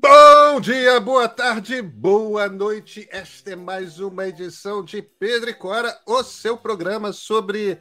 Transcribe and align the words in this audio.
Bom 0.00 0.60
dia, 0.60 1.00
boa 1.00 1.28
tarde, 1.28 1.82
boa 1.82 2.48
noite. 2.48 3.08
Esta 3.10 3.50
é 3.50 3.56
mais 3.56 3.98
uma 3.98 4.28
edição 4.28 4.84
de 4.84 5.02
Pedro 5.02 5.50
e 5.50 5.54
Cora, 5.54 5.98
o 6.06 6.22
seu 6.22 6.56
programa 6.56 7.12
sobre. 7.12 7.80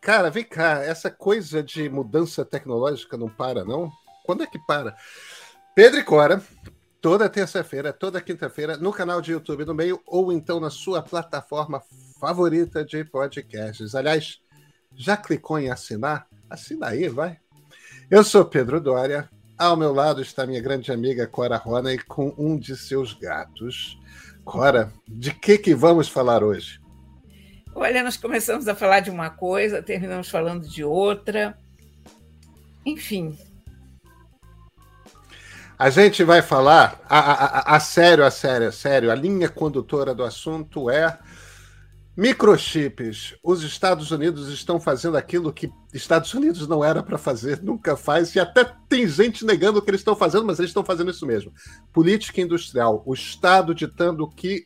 Cara, 0.00 0.30
vem 0.30 0.42
cá, 0.42 0.82
essa 0.82 1.10
coisa 1.10 1.62
de 1.62 1.86
mudança 1.90 2.46
tecnológica 2.46 3.18
não 3.18 3.28
para, 3.28 3.62
não? 3.62 3.92
Quando 4.24 4.42
é 4.42 4.46
que 4.46 4.58
para? 4.58 4.96
Pedro 5.74 6.00
e 6.00 6.02
Cora, 6.02 6.42
toda 6.98 7.28
terça-feira, 7.28 7.92
toda 7.92 8.22
quinta-feira, 8.22 8.78
no 8.78 8.90
canal 8.90 9.20
de 9.20 9.32
YouTube 9.32 9.66
do 9.66 9.74
meio, 9.74 10.00
ou 10.06 10.32
então 10.32 10.58
na 10.58 10.70
sua 10.70 11.02
plataforma 11.02 11.82
favorita 12.18 12.82
de 12.82 13.04
podcasts. 13.04 13.94
Aliás, 13.94 14.40
já 14.96 15.14
clicou 15.14 15.58
em 15.58 15.70
assinar? 15.70 16.26
Assina 16.48 16.88
aí, 16.88 17.06
vai. 17.06 17.38
Eu 18.10 18.24
sou 18.24 18.46
Pedro 18.46 18.80
Dória, 18.80 19.28
ao 19.58 19.76
meu 19.76 19.92
lado 19.92 20.20
está 20.20 20.46
minha 20.46 20.60
grande 20.60 20.92
amiga 20.92 21.26
Cora 21.26 21.56
Rona 21.56 21.92
e 21.92 21.98
com 21.98 22.34
um 22.36 22.58
de 22.58 22.76
seus 22.76 23.12
gatos. 23.12 23.98
Cora, 24.44 24.92
de 25.06 25.32
que 25.32 25.56
que 25.56 25.74
vamos 25.74 26.08
falar 26.08 26.42
hoje? 26.42 26.80
Olha, 27.74 28.02
nós 28.02 28.16
começamos 28.16 28.68
a 28.68 28.74
falar 28.74 29.00
de 29.00 29.10
uma 29.10 29.30
coisa, 29.30 29.82
terminamos 29.82 30.28
falando 30.28 30.68
de 30.68 30.84
outra. 30.84 31.56
Enfim. 32.84 33.36
A 35.76 35.90
gente 35.90 36.22
vai 36.22 36.40
falar, 36.40 37.00
a, 37.08 37.18
a, 37.18 37.76
a, 37.76 37.80
sério, 37.80 38.24
a 38.24 38.30
sério, 38.30 38.68
a 38.68 38.72
sério, 38.72 39.10
a 39.10 39.14
linha 39.14 39.48
condutora 39.48 40.14
do 40.14 40.22
assunto 40.22 40.88
é 40.88 41.18
Microchips. 42.16 43.34
Os 43.42 43.62
Estados 43.62 44.10
Unidos 44.10 44.48
estão 44.48 44.78
fazendo 44.78 45.16
aquilo 45.16 45.52
que 45.52 45.70
Estados 45.92 46.32
Unidos 46.32 46.68
não 46.68 46.84
era 46.84 47.02
para 47.02 47.18
fazer, 47.18 47.60
nunca 47.62 47.96
faz, 47.96 48.34
e 48.34 48.40
até 48.40 48.64
tem 48.88 49.06
gente 49.08 49.44
negando 49.44 49.78
o 49.78 49.82
que 49.82 49.90
eles 49.90 50.00
estão 50.00 50.14
fazendo, 50.14 50.44
mas 50.44 50.58
eles 50.58 50.70
estão 50.70 50.84
fazendo 50.84 51.10
isso 51.10 51.26
mesmo. 51.26 51.52
Política 51.92 52.40
industrial. 52.40 53.02
O 53.04 53.14
Estado 53.14 53.74
ditando 53.74 54.28
que, 54.28 54.64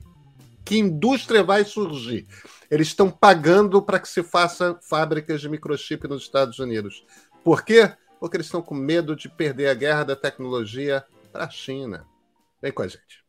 que 0.64 0.78
indústria 0.78 1.42
vai 1.42 1.64
surgir. 1.64 2.26
Eles 2.70 2.88
estão 2.88 3.10
pagando 3.10 3.80
para 3.80 3.98
que 3.98 4.08
se 4.08 4.22
faça 4.22 4.78
fábricas 4.82 5.40
de 5.40 5.48
microchip 5.48 6.06
nos 6.06 6.22
Estados 6.22 6.58
Unidos. 6.58 7.04
Por 7.42 7.64
quê? 7.64 7.90
Porque 8.20 8.36
eles 8.36 8.46
estão 8.46 8.60
com 8.60 8.74
medo 8.74 9.16
de 9.16 9.28
perder 9.28 9.68
a 9.68 9.74
guerra 9.74 10.04
da 10.04 10.16
tecnologia 10.16 11.02
para 11.32 11.44
a 11.44 11.50
China. 11.50 12.04
Vem 12.60 12.72
com 12.72 12.82
a 12.82 12.88
gente. 12.88 13.24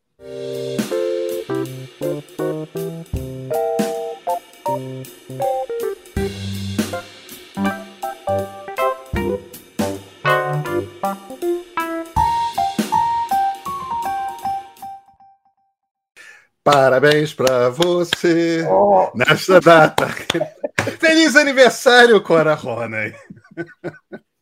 Parabéns 16.71 17.33
para 17.33 17.69
você 17.69 18.63
oh. 18.69 19.11
nesta 19.15 19.59
data. 19.59 20.05
Feliz 20.99 21.35
aniversário, 21.35 22.21
Cora 22.21 22.53
Ronay. 22.53 23.15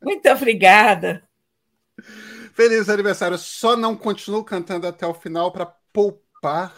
Muito 0.04 0.30
obrigada. 0.30 1.24
Feliz 2.54 2.90
aniversário. 2.90 3.38
Só 3.38 3.78
não 3.78 3.96
continuo 3.96 4.44
cantando 4.44 4.88
até 4.88 5.08
o 5.08 5.14
final 5.14 5.54
para 5.54 5.74
poupar 5.94 6.74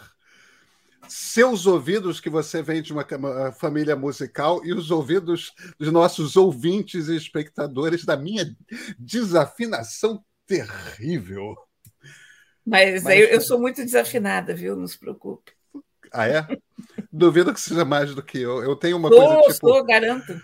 seus 1.07 1.65
ouvidos, 1.65 2.19
que 2.19 2.29
você 2.29 2.61
vem 2.61 2.83
de 2.83 2.93
uma 2.93 3.03
família 3.51 3.95
musical, 3.95 4.63
e 4.63 4.71
os 4.71 4.91
ouvidos 4.91 5.51
dos 5.79 5.91
nossos 5.91 6.37
ouvintes 6.37 7.07
e 7.07 7.15
espectadores 7.15 8.05
da 8.05 8.15
minha 8.15 8.55
desafinação 8.99 10.23
terrível. 10.45 11.55
Mas, 12.65 13.03
Mas 13.03 13.19
eu, 13.19 13.25
eu, 13.27 13.41
sou 13.41 13.59
muito 13.59 13.83
desafinada, 13.83 14.53
viu? 14.53 14.75
Não 14.75 14.87
se 14.87 14.97
preocupe. 14.97 15.53
Ah, 16.11 16.27
é? 16.27 16.45
Duvido 17.11 17.53
que 17.53 17.61
seja 17.61 17.85
mais 17.85 18.13
do 18.13 18.23
que 18.23 18.39
eu. 18.39 18.63
Eu 18.63 18.75
tenho 18.75 18.97
uma 18.97 19.09
sou, 19.09 19.17
coisa 19.17 19.53
tipo. 19.53 19.67
Sou, 19.67 19.85
garanto. 19.85 20.41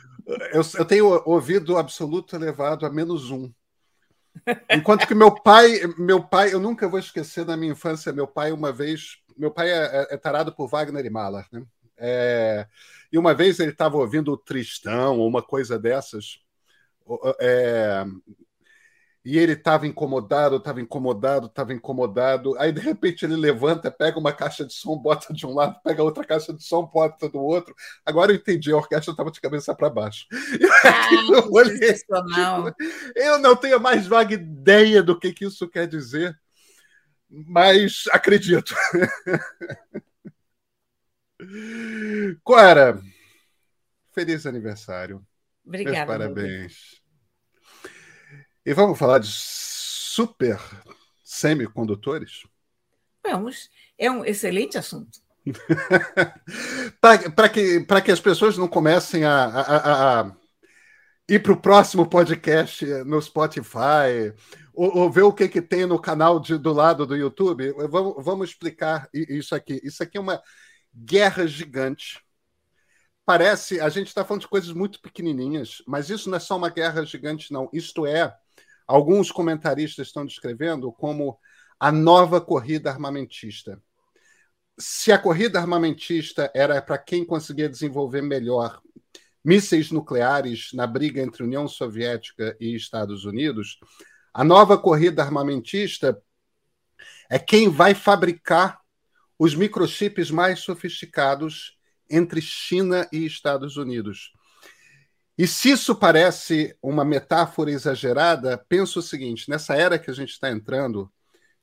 Eu, 0.52 0.62
eu 0.78 0.86
tenho 0.86 1.24
ouvido 1.26 1.78
absoluto 1.78 2.36
elevado 2.36 2.86
a 2.86 2.90
menos 2.90 3.30
um. 3.30 3.52
Enquanto 4.70 5.08
que 5.08 5.16
meu 5.16 5.34
pai, 5.34 5.80
meu 5.98 6.24
pai, 6.24 6.53
eu 6.53 6.59
nunca 6.59 6.88
vou 6.88 7.00
esquecer 7.00 7.46
na 7.46 7.56
minha 7.56 7.72
infância, 7.72 8.12
meu 8.12 8.28
pai 8.28 8.52
uma 8.52 8.72
vez, 8.72 9.20
meu 9.38 9.52
pai 9.52 9.70
é, 9.70 9.86
é, 9.86 10.08
é 10.16 10.18
tarado 10.18 10.53
por 10.53 10.68
Wagner 10.68 11.06
e 11.06 11.09
Mahler, 11.09 11.46
né? 11.52 11.64
É, 11.97 12.68
e 13.12 13.18
uma 13.18 13.34
vez 13.34 13.59
ele 13.59 13.72
estava 13.72 13.97
ouvindo 13.97 14.32
o 14.32 14.38
Tristão 14.38 15.20
ou 15.20 15.28
uma 15.28 15.42
coisa 15.42 15.80
dessas, 15.80 16.40
é, 17.40 18.06
e 19.25 19.40
ele 19.40 19.53
estava 19.53 19.88
incomodado, 19.88 20.58
estava 20.58 20.80
incomodado, 20.80 21.47
estava 21.47 21.74
incomodado. 21.74 22.56
Aí, 22.59 22.72
de 22.72 22.80
repente, 22.80 23.25
ele 23.25 23.36
levanta, 23.36 23.90
pega 23.90 24.19
uma 24.19 24.31
caixa 24.31 24.63
de 24.63 24.72
som, 24.72 24.96
bota 24.96 25.34
de 25.34 25.47
um 25.47 25.56
lado, 25.56 25.81
pega 25.84 26.03
outra 26.03 26.24
caixa 26.24 26.53
de 26.53 26.63
som, 26.63 26.86
bota 26.86 27.28
do 27.28 27.40
outro. 27.40 27.75
Agora 28.06 28.31
eu 28.31 28.35
entendi, 28.35 28.72
a 28.72 28.78
orquestra 28.78 29.12
estava 29.12 29.31
de 29.31 29.41
cabeça 29.41 29.74
para 29.74 29.90
baixo. 29.90 30.28
Ah, 30.88 31.09
eu, 31.31 31.52
olhei, 31.52 31.96
eu 33.16 33.40
não 33.40 33.56
tenho 33.56 33.80
mais 33.80 34.06
vaga 34.06 34.35
ideia 34.35 35.02
do 35.02 35.18
que, 35.18 35.34
que 35.34 35.46
isso 35.46 35.68
quer 35.68 35.88
dizer, 35.88 36.38
mas 37.28 38.03
acredito. 38.12 38.75
Cora, 42.44 43.02
feliz 44.14 44.46
aniversário. 44.46 45.25
Obrigada. 45.66 45.96
Meus 45.96 46.08
parabéns. 46.08 47.05
E 48.66 48.74
vamos 48.74 48.98
falar 48.98 49.20
de 49.20 49.28
super 49.30 50.59
semicondutores? 51.24 52.42
Vamos. 53.24 53.70
É 53.96 54.09
um 54.09 54.26
excelente 54.26 54.76
assunto. 54.76 55.20
para 57.00 57.48
que, 57.48 57.86
que 58.03 58.12
as 58.12 58.20
pessoas 58.20 58.58
não 58.58 58.68
comecem 58.68 59.24
a, 59.24 59.46
a, 59.46 60.22
a 60.22 60.36
ir 61.30 61.44
para 61.44 61.53
o 61.53 61.62
próximo 61.62 62.09
podcast 62.09 62.84
no 63.03 63.22
Spotify 63.22 64.34
ou, 64.74 64.97
ou, 64.97 65.12
ver 65.12 65.22
o 65.22 65.32
que, 65.32 65.47
que 65.47 65.62
tem 65.62 65.86
no 65.86 66.02
canal 66.02 66.40
de, 66.40 66.58
do 66.58 66.74
lado 66.74 67.06
do 67.06 67.16
YouTube, 67.16 67.72
vamos, 67.88 68.16
vamos 68.26 68.50
explicar 68.50 69.08
isso 69.14 69.53
aqui. 69.53 69.80
Isso 69.84 70.02
aqui 70.02 70.18
é 70.18 70.22
uma 70.22 70.42
guerra 70.92 71.46
gigante. 71.46 72.20
Parece, 73.24 73.80
a 73.80 73.90
gente 73.90 74.08
está 74.08 74.26
falando 74.26 74.42
de 74.42 74.47
coisas 74.47 74.72
muito 74.72 75.00
pequenininhas, 75.00 75.84
mas 75.86 76.09
isso 76.09 76.32
não 76.32 76.38
é 76.38 76.40
só 76.40 76.58
uma 76.58 76.70
guerra 76.70 77.06
gigante, 77.06 77.53
não. 77.53 77.70
Isto 77.72 78.08
é 78.08 78.36
alguns 78.88 79.31
comentaristas 79.31 80.07
estão 80.07 80.25
descrevendo 80.25 80.91
como 80.91 81.38
a 81.79 81.91
nova 81.91 82.40
corrida 82.40 82.90
armamentista. 82.90 83.81
Se 84.78 85.12
a 85.12 85.18
corrida 85.18 85.59
armamentista 85.59 86.51
era 86.53 86.81
para 86.81 86.97
quem 86.97 87.25
conseguia 87.25 87.69
desenvolver 87.69 88.22
melhor 88.22 88.81
mísseis 89.44 89.91
nucleares 89.91 90.69
na 90.73 90.88
briga 90.88 91.22
entre 91.22 91.44
União 91.44 91.68
Soviética 91.68 92.57
e 92.59 92.75
Estados 92.75 93.25
Unidos, 93.25 93.79
a 94.34 94.44
nova 94.44 94.78
corrida 94.78 95.22
armamentista 95.22 96.22
é 97.29 97.40
quem 97.40 97.69
vai 97.69 97.94
fabricar 97.94 98.79
os 99.38 99.56
microchips 99.56 100.31
mais 100.31 100.59
sofisticados 100.59 101.78
entre 102.09 102.41
China 102.41 103.07
e 103.12 103.25
Estados 103.25 103.78
Unidos. 103.78 104.31
E 105.38 105.46
se 105.47 105.72
isso 105.72 105.96
parece 105.96 106.78
uma 106.81 107.03
metáfora 107.03 107.69
exagerada, 107.72 108.57
penso 108.69 109.00
o 109.00 109.03
seguinte: 109.03 109.50
nessa 109.50 109.75
era 109.75 110.00
que 110.00 110.09
a 110.09 110.13
gente 110.13 110.29
está 110.29 110.50
entrando, 110.50 111.12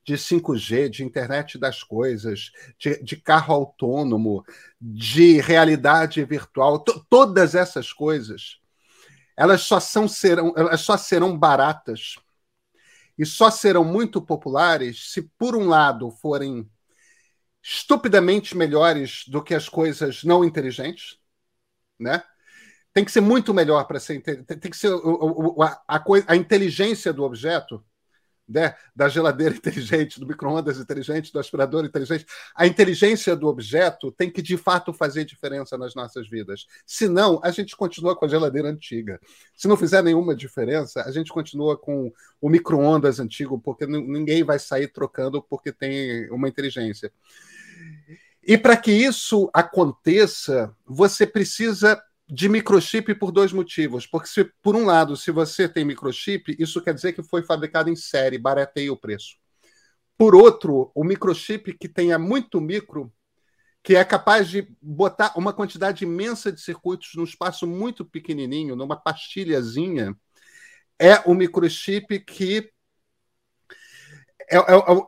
de 0.05 0.19
5G, 0.19 0.89
de 0.89 1.05
internet 1.05 1.59
das 1.59 1.83
coisas, 1.83 2.51
de, 2.79 3.03
de 3.03 3.17
carro 3.17 3.55
autônomo, 3.55 4.45
de 4.81 5.41
realidade 5.41 6.25
virtual, 6.25 6.81
todas 7.09 7.55
essas 7.55 7.93
coisas, 7.93 8.59
elas 9.37 9.63
só, 9.63 9.79
são, 9.79 10.09
serão, 10.09 10.53
elas 10.57 10.81
só 10.81 10.97
serão 10.97 11.39
baratas 11.39 12.17
e 13.17 13.25
só 13.25 13.51
serão 13.51 13.85
muito 13.85 14.21
populares 14.21 15.13
se, 15.13 15.23
por 15.39 15.55
um 15.55 15.69
lado, 15.69 16.11
forem 16.11 16.69
estupidamente 17.63 18.57
melhores 18.57 19.25
do 19.29 19.43
que 19.43 19.55
as 19.55 19.69
coisas 19.69 20.25
não 20.25 20.45
inteligentes, 20.45 21.19
né? 21.99 22.25
Tem 22.93 23.05
que 23.05 23.13
ser 23.13 23.21
muito 23.21 23.55
melhor 23.55 23.85
para 23.85 23.99
ser. 23.99 24.21
Tem 24.21 24.71
que 24.71 24.77
ser 24.77 24.93
a, 25.61 25.97
a, 25.97 26.05
a 26.27 26.37
inteligência 26.37 27.13
do 27.13 27.23
objeto, 27.23 27.83
né? 28.47 28.75
da 28.95 29.09
geladeira 29.09 29.55
inteligente, 29.57 30.21
do 30.21 30.27
micro-ondas 30.27 30.79
inteligente, 30.79 31.33
do 31.33 31.39
aspirador 31.39 31.85
inteligente. 31.85 32.27
A 32.55 32.67
inteligência 32.67 33.35
do 33.35 33.49
objeto 33.49 34.13
tem 34.13 34.31
que, 34.31 34.43
de 34.43 34.59
fato, 34.59 34.93
fazer 34.93 35.25
diferença 35.25 35.79
nas 35.79 35.95
nossas 35.95 36.29
vidas. 36.29 36.67
Senão, 36.87 37.41
a 37.43 37.51
gente 37.51 37.75
continua 37.75 38.15
com 38.15 38.27
a 38.27 38.29
geladeira 38.29 38.69
antiga. 38.69 39.19
Se 39.57 39.67
não 39.67 39.77
fizer 39.77 40.03
nenhuma 40.03 40.37
diferença, 40.37 41.03
a 41.03 41.11
gente 41.11 41.33
continua 41.33 41.79
com 41.79 42.13
o 42.41 42.51
micro-ondas 42.51 43.19
antigo, 43.19 43.59
porque 43.59 43.87
ninguém 43.87 44.45
vai 44.45 44.59
sair 44.59 44.89
trocando 44.89 45.43
porque 45.43 45.73
tem 45.73 46.31
uma 46.31 46.49
inteligência. 46.49 47.11
E 48.43 48.59
para 48.59 48.77
que 48.77 48.91
isso 48.91 49.49
aconteça, 49.55 50.75
você 50.85 51.27
precisa 51.27 52.03
de 52.33 52.49
microchip 52.49 53.15
por 53.17 53.31
dois 53.31 53.53
motivos. 53.53 54.07
Porque, 54.07 54.27
se, 54.27 54.45
por 54.63 54.75
um 54.75 54.87
lado, 54.87 55.19
se 55.19 55.31
você 55.31 55.69
tem 55.69 55.85
microchip, 55.85 56.57
isso 56.59 56.81
quer 56.81 56.95
dizer 56.95 57.13
que 57.13 57.23
foi 57.23 57.43
fabricado 57.43 57.91
em 57.91 57.97
série, 57.97 58.39
barateia 58.39 58.91
o 58.91 58.97
preço. 58.97 59.37
por 60.17 60.35
outro, 60.37 60.93
o 60.95 61.05
microchip 61.05 61.75
que 61.75 61.89
tenha 61.89 62.19
muito 62.19 62.61
micro, 62.61 63.13
que 63.83 63.97
é 63.97 64.05
capaz 64.05 64.49
de 64.49 64.69
botar 64.81 65.35
uma 65.37 65.53
quantidade 65.53 66.05
imensa 66.05 66.53
de 66.53 66.61
circuitos 66.61 67.11
num 67.17 67.25
espaço 67.25 67.67
muito 67.67 68.05
pequenininho, 68.05 68.77
numa 68.77 68.97
pastilhazinha, 68.97 70.17
é 70.99 71.21
o 71.27 71.35
microchip 71.35 72.21
que 72.21 72.71
é, 74.51 74.57
é, 74.57 74.61
é, 74.61 75.07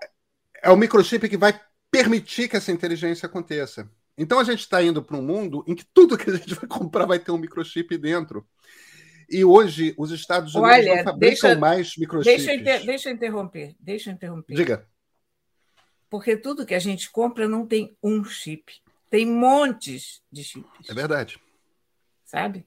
é 0.64 0.70
o 0.70 0.76
microchip 0.76 1.28
que 1.28 1.36
vai 1.36 1.58
permitir 1.90 2.48
que 2.48 2.56
essa 2.56 2.72
inteligência 2.72 3.26
aconteça. 3.26 3.88
Então 4.16 4.38
a 4.38 4.44
gente 4.44 4.60
está 4.60 4.82
indo 4.82 5.02
para 5.02 5.16
um 5.16 5.22
mundo 5.22 5.64
em 5.66 5.74
que 5.74 5.84
tudo 5.84 6.16
que 6.16 6.30
a 6.30 6.36
gente 6.36 6.54
vai 6.54 6.68
comprar 6.68 7.06
vai 7.06 7.18
ter 7.18 7.32
um 7.32 7.38
microchip 7.38 7.96
dentro. 7.98 8.46
E 9.28 9.44
hoje 9.44 9.94
os 9.96 10.10
Estados 10.10 10.54
Unidos 10.54 10.72
Olha, 10.72 10.96
não 10.96 11.04
fabricam 11.04 11.48
deixa, 11.48 11.58
mais 11.58 11.96
microchips. 11.96 12.44
Deixa 12.44 12.52
eu, 12.52 12.60
inter, 12.60 12.86
deixa 12.86 13.08
eu 13.08 13.14
interromper. 13.14 13.74
Deixa 13.80 14.10
eu 14.10 14.14
interromper. 14.14 14.54
Diga. 14.54 14.86
Porque 16.08 16.36
tudo 16.36 16.66
que 16.66 16.74
a 16.74 16.78
gente 16.78 17.10
compra 17.10 17.48
não 17.48 17.66
tem 17.66 17.96
um 18.02 18.24
chip. 18.24 18.72
Tem 19.10 19.26
montes 19.26 20.22
de 20.30 20.44
chips. 20.44 20.88
É 20.88 20.94
verdade. 20.94 21.40
Sabe? 22.24 22.66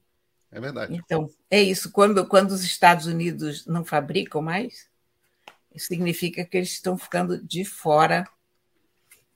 É 0.51 0.59
verdade. 0.59 0.95
Então, 0.95 1.29
é 1.49 1.61
isso. 1.61 1.91
Quando, 1.91 2.25
quando 2.27 2.51
os 2.51 2.63
Estados 2.63 3.05
Unidos 3.05 3.65
não 3.65 3.85
fabricam 3.85 4.41
mais, 4.41 4.89
significa 5.75 6.43
que 6.43 6.57
eles 6.57 6.71
estão 6.71 6.97
ficando 6.97 7.41
de 7.41 7.63
fora 7.63 8.27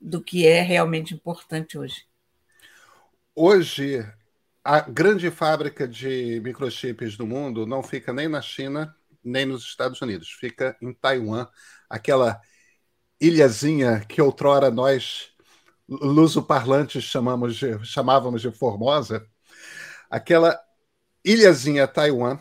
do 0.02 0.22
que 0.22 0.48
é 0.48 0.62
realmente 0.62 1.14
importante 1.14 1.78
hoje. 1.78 2.06
Hoje, 3.36 4.06
a 4.64 4.82
grande 4.82 5.30
fábrica 5.30 5.88
de 5.88 6.42
microchips 6.44 7.16
do 7.16 7.28
mundo 7.28 7.66
não 7.66 7.84
fica 7.84 8.12
nem 8.12 8.28
na 8.28 8.42
China, 8.42 8.96
nem 9.24 9.46
nos 9.46 9.64
Estados 9.64 10.02
Unidos, 10.02 10.30
fica 10.32 10.76
em 10.82 10.94
Taiwan, 10.94 11.48
aquela 11.90 12.42
ilhazinha 13.20 14.00
que 14.08 14.22
outrora 14.22 14.72
nós 14.72 15.32
luso-parlantes 15.88 17.04
chamamos 17.04 17.56
de, 17.56 17.84
chamávamos 17.86 18.42
de 18.42 18.52
Formosa, 18.52 19.26
aquela 20.10 20.60
ilhazinha 21.24 21.88
Taiwan 21.88 22.40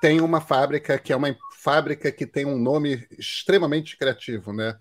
tem 0.00 0.20
uma 0.20 0.40
fábrica 0.40 0.98
que 0.98 1.12
é 1.12 1.16
uma 1.16 1.36
fábrica 1.58 2.10
que 2.10 2.26
tem 2.26 2.46
um 2.46 2.58
nome 2.58 3.06
extremamente 3.18 3.96
criativo, 3.98 4.52
né? 4.52 4.76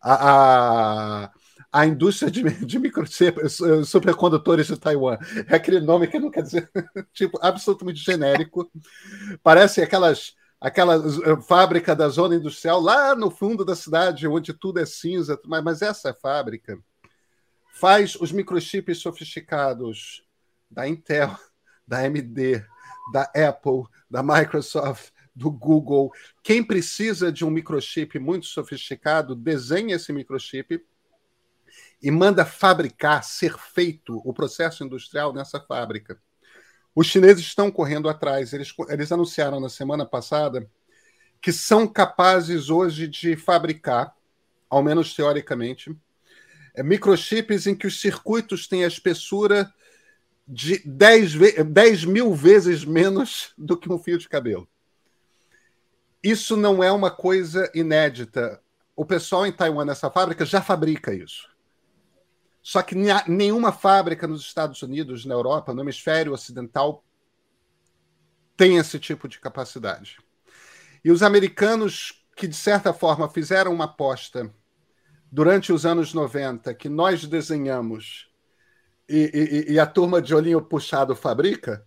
A, 0.00 1.24
a, 1.24 1.32
a 1.72 1.86
indústria 1.86 2.30
de, 2.30 2.42
de 2.66 2.78
supercondutores 3.86 4.66
de 4.66 4.78
Taiwan. 4.78 5.16
É 5.48 5.56
aquele 5.56 5.80
nome 5.80 6.06
que 6.06 6.18
não 6.18 6.30
quer 6.30 6.42
dizer, 6.42 6.70
tipo, 7.14 7.38
absolutamente 7.40 7.98
genérico. 7.98 8.70
Parece 9.42 9.80
aquelas 9.80 10.34
aquela 10.60 10.94
eh, 10.94 11.42
fábrica 11.42 11.96
da 11.96 12.08
zona 12.08 12.36
industrial 12.36 12.80
lá 12.80 13.16
no 13.16 13.32
fundo 13.32 13.64
da 13.64 13.74
cidade, 13.74 14.28
onde 14.28 14.52
tudo 14.52 14.78
é 14.78 14.86
cinza, 14.86 15.36
mas, 15.44 15.64
mas 15.64 15.82
essa 15.82 16.14
fábrica 16.14 16.78
faz 17.72 18.14
os 18.14 18.30
microchips 18.30 18.98
sofisticados 18.98 20.24
da 20.70 20.86
Intel, 20.86 21.36
da 21.84 21.98
AMD, 21.98 22.64
da 23.12 23.22
Apple, 23.34 23.84
da 24.08 24.22
Microsoft, 24.22 25.10
do 25.34 25.50
Google. 25.50 26.12
Quem 26.44 26.62
precisa 26.62 27.32
de 27.32 27.44
um 27.44 27.50
microchip 27.50 28.18
muito 28.20 28.46
sofisticado, 28.46 29.34
desenha 29.34 29.96
esse 29.96 30.12
microchip 30.12 30.80
e 32.02 32.10
manda 32.10 32.44
fabricar, 32.44 33.22
ser 33.22 33.56
feito 33.56 34.20
o 34.24 34.34
processo 34.34 34.82
industrial 34.82 35.32
nessa 35.32 35.60
fábrica. 35.60 36.20
Os 36.94 37.06
chineses 37.06 37.44
estão 37.46 37.70
correndo 37.70 38.08
atrás. 38.08 38.52
Eles, 38.52 38.74
eles 38.88 39.12
anunciaram 39.12 39.60
na 39.60 39.68
semana 39.68 40.04
passada 40.04 40.68
que 41.40 41.52
são 41.52 41.86
capazes 41.86 42.70
hoje 42.70 43.08
de 43.08 43.36
fabricar, 43.36 44.14
ao 44.68 44.82
menos 44.82 45.14
teoricamente, 45.14 45.96
é, 46.74 46.82
microchips 46.82 47.66
em 47.66 47.74
que 47.74 47.86
os 47.86 48.00
circuitos 48.00 48.66
têm 48.66 48.84
a 48.84 48.88
espessura 48.88 49.72
de 50.46 50.80
10, 50.84 51.34
10 51.66 52.04
mil 52.04 52.34
vezes 52.34 52.84
menos 52.84 53.52
do 53.58 53.76
que 53.76 53.90
um 53.90 53.98
fio 53.98 54.18
de 54.18 54.28
cabelo. 54.28 54.68
Isso 56.22 56.56
não 56.56 56.82
é 56.82 56.92
uma 56.92 57.10
coisa 57.10 57.70
inédita. 57.74 58.62
O 58.94 59.04
pessoal 59.04 59.44
em 59.44 59.52
Taiwan, 59.52 59.84
nessa 59.84 60.10
fábrica, 60.10 60.44
já 60.44 60.62
fabrica 60.62 61.12
isso. 61.12 61.51
Só 62.62 62.80
que 62.80 62.94
nenhuma 63.26 63.72
fábrica 63.72 64.26
nos 64.26 64.42
Estados 64.42 64.80
Unidos, 64.82 65.24
na 65.24 65.34
Europa, 65.34 65.74
no 65.74 65.82
hemisfério 65.82 66.32
ocidental, 66.32 67.04
tem 68.56 68.76
esse 68.76 68.98
tipo 69.00 69.26
de 69.26 69.40
capacidade. 69.40 70.18
E 71.04 71.10
os 71.10 71.22
americanos, 71.22 72.24
que 72.36 72.46
de 72.46 72.54
certa 72.54 72.92
forma 72.92 73.28
fizeram 73.28 73.72
uma 73.72 73.86
aposta 73.86 74.54
durante 75.30 75.72
os 75.72 75.84
anos 75.84 76.14
90, 76.14 76.72
que 76.74 76.88
nós 76.88 77.24
desenhamos 77.24 78.30
e, 79.08 79.66
e, 79.68 79.72
e 79.72 79.80
a 79.80 79.86
turma 79.86 80.22
de 80.22 80.34
olhinho 80.34 80.62
puxado 80.62 81.16
fabrica, 81.16 81.84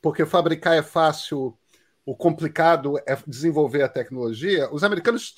porque 0.00 0.24
fabricar 0.24 0.76
é 0.76 0.82
fácil, 0.82 1.58
o 2.06 2.16
complicado 2.16 2.98
é 3.06 3.16
desenvolver 3.26 3.82
a 3.82 3.88
tecnologia, 3.88 4.72
os 4.72 4.82
americanos 4.82 5.34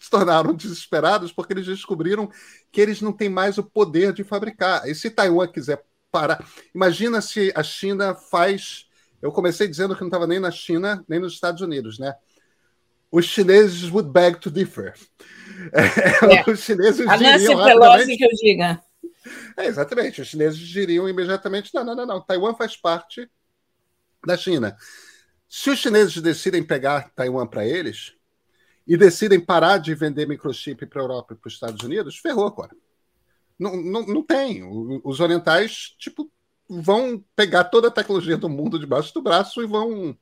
se 0.00 0.08
tornaram 0.08 0.54
desesperados 0.54 1.30
porque 1.30 1.52
eles 1.52 1.66
descobriram 1.66 2.30
que 2.72 2.80
eles 2.80 3.02
não 3.02 3.12
têm 3.12 3.28
mais 3.28 3.58
o 3.58 3.62
poder 3.62 4.14
de 4.14 4.24
fabricar. 4.24 4.88
E 4.88 4.94
se 4.94 5.10
Taiwan 5.10 5.46
quiser 5.46 5.84
parar. 6.10 6.44
Imagina 6.74 7.20
se 7.20 7.52
a 7.54 7.62
China 7.62 8.14
faz. 8.14 8.88
Eu 9.20 9.30
comecei 9.30 9.68
dizendo 9.68 9.94
que 9.94 10.00
não 10.00 10.08
estava 10.08 10.26
nem 10.26 10.40
na 10.40 10.50
China, 10.50 11.04
nem 11.06 11.20
nos 11.20 11.34
Estados 11.34 11.60
Unidos, 11.60 11.98
né? 11.98 12.14
Os 13.12 13.26
chineses 13.26 13.90
would 13.90 14.10
beg 14.10 14.38
to 14.38 14.50
differ. 14.50 14.94
É. 15.72 16.42
Os 16.50 16.60
chineses 16.60 17.06
a 17.06 17.16
diriam. 17.16 17.54
Nancy 17.54 17.70
Pelosi 17.70 18.16
que 18.16 18.24
eu 18.24 18.30
diga. 18.30 18.80
É, 19.56 19.66
exatamente. 19.66 20.22
Os 20.22 20.28
chineses 20.28 20.58
diriam 20.58 21.08
imediatamente: 21.08 21.74
não, 21.74 21.84
não, 21.84 21.94
não, 21.94 22.06
não. 22.06 22.20
Taiwan 22.20 22.54
faz 22.54 22.76
parte 22.76 23.28
da 24.26 24.36
China. 24.36 24.76
Se 25.48 25.68
os 25.68 25.78
chineses 25.78 26.22
decidem 26.22 26.62
pegar 26.62 27.10
Taiwan 27.14 27.46
para 27.46 27.66
eles, 27.66 28.14
e 28.90 28.96
decidem 28.96 29.38
parar 29.38 29.78
de 29.78 29.94
vender 29.94 30.26
microchip 30.26 30.84
para 30.84 31.00
a 31.00 31.04
Europa 31.04 31.32
e 31.32 31.36
para 31.36 31.46
os 31.46 31.54
Estados 31.54 31.80
Unidos, 31.84 32.18
ferrou 32.18 32.44
agora. 32.44 32.72
Não, 33.56 33.76
não, 33.76 34.04
não 34.04 34.20
tem. 34.20 34.64
Os 35.04 35.20
orientais, 35.20 35.94
tipo, 35.96 36.28
vão 36.68 37.24
pegar 37.36 37.62
toda 37.62 37.86
a 37.86 37.92
tecnologia 37.92 38.36
do 38.36 38.48
mundo 38.48 38.80
debaixo 38.80 39.14
do 39.14 39.22
braço 39.22 39.62
e 39.62 39.66
vão. 39.66 40.18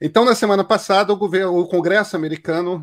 Então, 0.00 0.24
na 0.24 0.34
semana 0.34 0.64
passada, 0.64 1.12
o 1.12 1.18
governo, 1.18 1.54
o 1.54 1.68
Congresso 1.68 2.16
americano, 2.16 2.82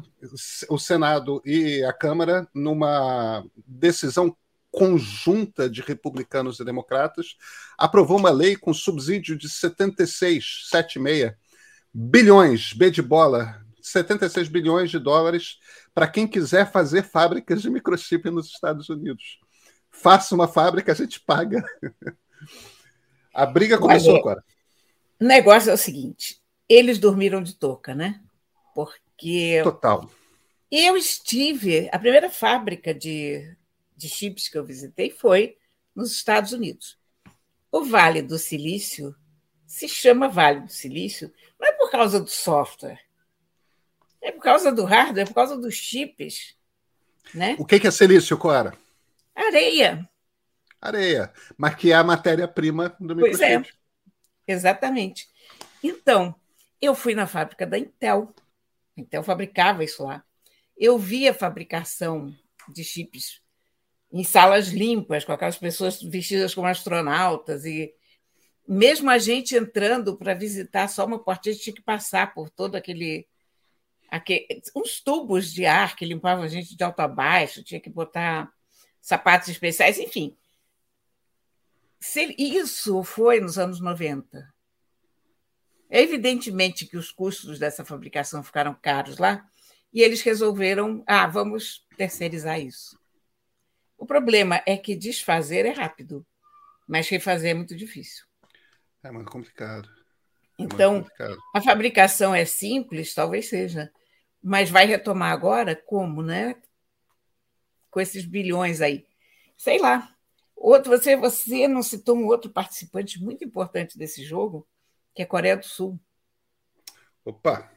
o 0.70 0.78
Senado 0.78 1.42
e 1.44 1.84
a 1.84 1.92
Câmara, 1.92 2.48
numa 2.54 3.44
decisão 3.66 4.38
conjunta 4.70 5.68
de 5.68 5.82
republicanos 5.82 6.60
e 6.60 6.66
democratas, 6.66 7.36
aprovou 7.80 8.20
uma 8.20 8.30
lei 8.30 8.56
com 8.56 8.72
subsídio 8.72 9.36
de 9.36 9.50
76, 9.50 10.68
76 10.70 11.34
bilhões, 11.92 12.74
B 12.74 12.92
de 12.92 13.02
bola, 13.02 13.63
76 13.84 14.48
bilhões 14.48 14.90
de 14.90 14.98
dólares 14.98 15.60
para 15.94 16.08
quem 16.08 16.28
quiser 16.28 16.72
fazer 16.72 17.04
fábricas 17.04 17.62
de 17.62 17.70
microchip 17.70 18.30
nos 18.30 18.48
Estados 18.48 18.90
Unidos. 18.90 19.40
Faça 19.92 20.34
uma 20.34 20.48
fábrica, 20.48 20.92
a 20.92 20.96
gente 20.96 21.20
paga. 21.20 21.64
A 23.34 23.46
briga 23.46 23.80
começou 23.80 24.12
Olha, 24.12 24.20
agora. 24.20 24.44
O 25.20 25.26
negócio 25.26 25.70
é 25.70 25.74
o 25.74 25.78
seguinte: 25.78 26.40
eles 26.70 27.00
dormiram 27.00 27.42
de 27.42 27.56
touca, 27.56 27.96
né? 27.96 28.22
Porque. 28.76 29.62
Total. 29.64 30.10
Eu 30.72 30.96
estive. 30.96 31.90
A 31.92 32.00
primeira 32.00 32.30
fábrica 32.30 32.94
de, 32.94 33.56
de 33.96 34.08
chips 34.08 34.48
que 34.48 34.58
eu 34.58 34.66
visitei 34.66 35.10
foi 35.10 35.58
nos 35.96 36.12
Estados 36.12 36.52
Unidos. 36.52 36.98
O 37.72 37.84
Vale 37.84 38.22
do 38.22 38.38
Silício 38.38 39.16
se 39.74 39.88
chama 39.88 40.30
Vale 40.30 40.62
do 40.62 40.72
Silício, 40.72 41.34
não 41.60 41.68
é 41.68 41.72
por 41.72 41.90
causa 41.90 42.20
do 42.20 42.30
software, 42.30 43.00
é 44.24 44.32
por 44.32 44.42
causa 44.42 44.72
do 44.72 44.86
hardware, 44.86 45.24
é 45.24 45.26
por 45.26 45.36
causa 45.36 45.58
dos 45.58 45.76
chips. 45.76 46.56
Né? 47.36 47.56
O 47.60 47.66
que 47.66 47.86
é 47.86 47.92
silício, 47.92 48.38
Cora? 48.38 48.74
Areia. 49.36 50.10
Areia, 50.82 51.32
mas 51.58 51.76
que 51.76 51.92
é 51.92 51.96
a 51.96 52.04
matéria-prima 52.04 52.96
do 53.00 53.16
microchip. 53.16 53.38
Pois 53.38 53.42
é, 53.42 53.64
exatamente. 54.48 55.28
Então, 55.84 56.34
eu 56.82 56.96
fui 56.96 57.14
na 57.14 57.28
fábrica 57.28 57.66
da 57.66 57.78
Intel. 57.78 58.34
A 58.98 59.02
Intel 59.02 59.24
fabricava 59.24 59.84
isso 59.84 60.04
lá. 60.04 60.24
Eu 60.78 60.98
vi 60.98 61.28
a 61.28 61.34
fabricação 61.34 62.34
de 62.70 62.84
chips 62.84 63.42
em 64.12 64.24
salas 64.24 64.70
limpas, 64.70 65.26
com 65.26 65.32
aquelas 65.32 65.58
pessoas 65.58 66.02
vestidas 66.02 66.54
como 66.54 66.68
astronautas 66.68 67.66
e 67.66 67.94
mesmo 68.68 69.10
a 69.10 69.18
gente 69.18 69.56
entrando 69.56 70.16
para 70.16 70.34
visitar 70.34 70.88
só 70.88 71.06
uma 71.06 71.20
portinha, 71.20 71.56
tinha 71.56 71.76
que 71.76 71.82
passar 71.82 72.34
por 72.34 72.50
todo 72.50 72.76
aquele 72.76 73.28
uns 74.76 75.00
tubos 75.00 75.52
de 75.52 75.66
ar 75.66 75.96
que 75.96 76.06
limpavam 76.06 76.44
a 76.44 76.48
gente 76.48 76.76
de 76.76 76.84
alto 76.84 77.00
a 77.00 77.08
baixo, 77.08 77.64
tinha 77.64 77.80
que 77.80 77.90
botar 77.90 78.52
sapatos 79.02 79.50
especiais, 79.50 79.98
enfim. 79.98 80.38
Isso 82.38 83.04
foi 83.04 83.40
nos 83.40 83.58
anos 83.58 83.80
90. 83.80 84.54
Evidentemente 85.90 86.86
que 86.86 86.98
os 86.98 87.12
custos 87.12 87.58
dessa 87.58 87.86
fabricação 87.86 88.44
ficaram 88.44 88.74
caros 88.74 89.18
lá, 89.18 89.48
e 89.94 90.02
eles 90.02 90.22
resolveram, 90.22 91.04
ah, 91.06 91.28
vamos 91.28 91.86
terceirizar 91.96 92.60
isso. 92.60 93.00
O 93.98 94.06
problema 94.06 94.62
é 94.66 94.76
que 94.76 94.96
desfazer 94.96 95.66
é 95.66 95.72
rápido, 95.72 96.26
mas 96.88 97.08
refazer 97.08 97.52
é 97.52 97.54
muito 97.54 97.76
difícil. 97.76 98.26
É 99.04 99.12
muito 99.12 99.32
complicado. 99.32 99.88
É 100.60 100.64
então, 100.64 100.94
muito 100.94 101.10
complicado. 101.10 101.38
a 101.56 101.62
fabricação 101.62 102.34
é 102.34 102.44
simples, 102.44 103.14
talvez 103.14 103.48
seja, 103.48 103.92
mas 104.44 104.70
vai 104.70 104.86
retomar 104.86 105.32
agora 105.32 105.74
como, 105.76 106.22
né? 106.22 106.62
Com 107.90 108.02
esses 108.02 108.26
bilhões 108.26 108.82
aí. 108.82 109.08
Sei 109.56 109.80
lá. 109.80 110.14
Outro, 110.56 110.92
você, 110.92 111.16
você 111.16 111.68
não 111.68 111.82
citou 111.82 112.18
um 112.18 112.28
outro 112.28 112.52
participante 112.52 113.22
muito 113.22 113.44
importante 113.44 113.98
desse 113.98 114.24
jogo, 114.24 114.68
que 115.16 115.22
é 115.22 115.26
a 115.26 115.28
Coreia 115.28 115.56
do 115.56 115.66
Sul. 115.66 116.00
Opa! 117.24 117.72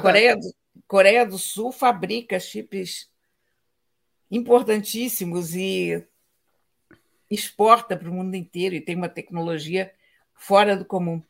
Coreia 0.00 0.36
do, 0.36 0.54
Coreia 0.86 1.26
do 1.26 1.36
Sul 1.36 1.72
fabrica 1.72 2.38
chips 2.38 3.10
importantíssimos 4.30 5.54
e 5.56 6.06
exporta 7.28 7.96
para 7.96 8.08
o 8.08 8.12
mundo 8.12 8.36
inteiro 8.36 8.74
e 8.76 8.80
tem 8.80 8.94
uma 8.94 9.08
tecnologia 9.08 9.92
fora 10.34 10.76
do 10.76 10.84
comum. 10.84 11.20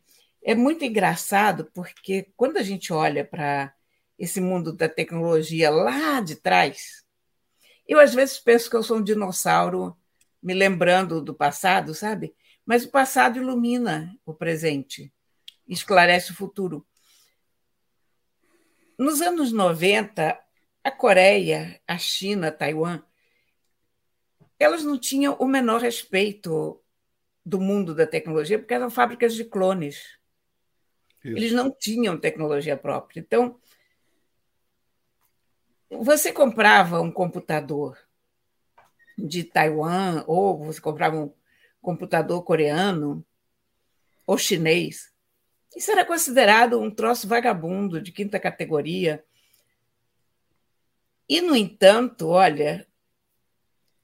É 0.43 0.55
muito 0.55 0.85
engraçado 0.85 1.71
porque 1.75 2.33
quando 2.37 2.57
a 2.57 2.63
gente 2.63 2.93
olha 2.93 3.25
para 3.25 3.75
esse 4.19 4.41
mundo 4.41 4.73
da 4.73 4.89
tecnologia 4.89 5.71
lá 5.71 6.21
de 6.21 6.37
trás, 6.37 7.05
eu 7.87 7.99
às 7.99 8.15
vezes 8.15 8.39
penso 8.39 8.71
que 8.71 8.77
eu 8.77 8.83
sou 8.83 8.99
um 8.99 9.03
dinossauro 9.03 9.97
me 10.43 10.55
lembrando 10.55 11.21
do 11.21 11.35
passado, 11.35 11.95
sabe? 11.95 12.35
Mas 12.65 12.85
o 12.85 12.91
passado 12.91 13.39
ilumina 13.39 14.17
o 14.25 14.33
presente, 14.33 15.13
esclarece 15.67 16.33
o 16.33 16.35
futuro. 16.35 16.87
Nos 18.99 19.21
anos 19.21 19.51
90, 19.53 20.39
a 20.85 20.91
Coreia, 20.91 21.81
a 21.87 21.99
China, 21.99 22.53
Taiwan, 22.53 23.03
elas 24.59 24.85
não 24.85 24.99
tinham 24.99 25.35
o 25.41 25.47
menor 25.47 25.81
respeito 25.81 26.83
do 27.45 27.59
mundo 27.59 27.95
da 27.95 28.07
tecnologia, 28.07 28.59
porque 28.59 28.75
eram 28.75 28.91
fábricas 28.91 29.35
de 29.35 29.45
clones. 29.45 30.20
Isso. 31.25 31.37
Eles 31.37 31.53
não 31.53 31.71
tinham 31.71 32.19
tecnologia 32.19 32.77
própria. 32.77 33.21
Então, 33.21 33.59
você 35.91 36.33
comprava 36.33 37.01
um 37.01 37.11
computador 37.11 37.99
de 39.19 39.45
Taiwan, 39.45 40.25
ou 40.27 40.65
você 40.65 40.81
comprava 40.81 41.17
um 41.17 41.33
computador 41.83 42.43
coreano 42.43 43.25
ou 44.27 44.39
chinês, 44.39 45.11
isso 45.77 45.91
era 45.91 46.05
considerado 46.05 46.81
um 46.81 46.91
troço 46.91 47.29
vagabundo 47.29 48.01
de 48.01 48.11
quinta 48.11 48.41
categoria. 48.41 49.25
E, 51.29 51.41
no 51.41 51.55
entanto, 51.55 52.29
olha, 52.29 52.87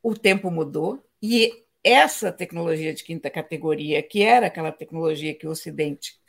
o 0.01 0.15
tempo 0.15 0.51
mudou 0.51 1.05
e 1.21 1.65
essa 1.83 2.31
tecnologia 2.31 2.95
de 2.95 3.03
quinta 3.03 3.29
categoria, 3.29 4.03
que 4.03 4.23
era 4.23 4.47
aquela 4.47 4.71
tecnologia 4.71 5.35
que 5.35 5.47
o 5.47 5.51
Ocidente 5.51 6.21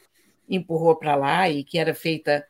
empurrou 0.47 0.95
para 0.95 1.15
lá 1.15 1.49
e 1.49 1.63
que 1.63 1.77
era 1.77 1.93
feita 1.93 2.45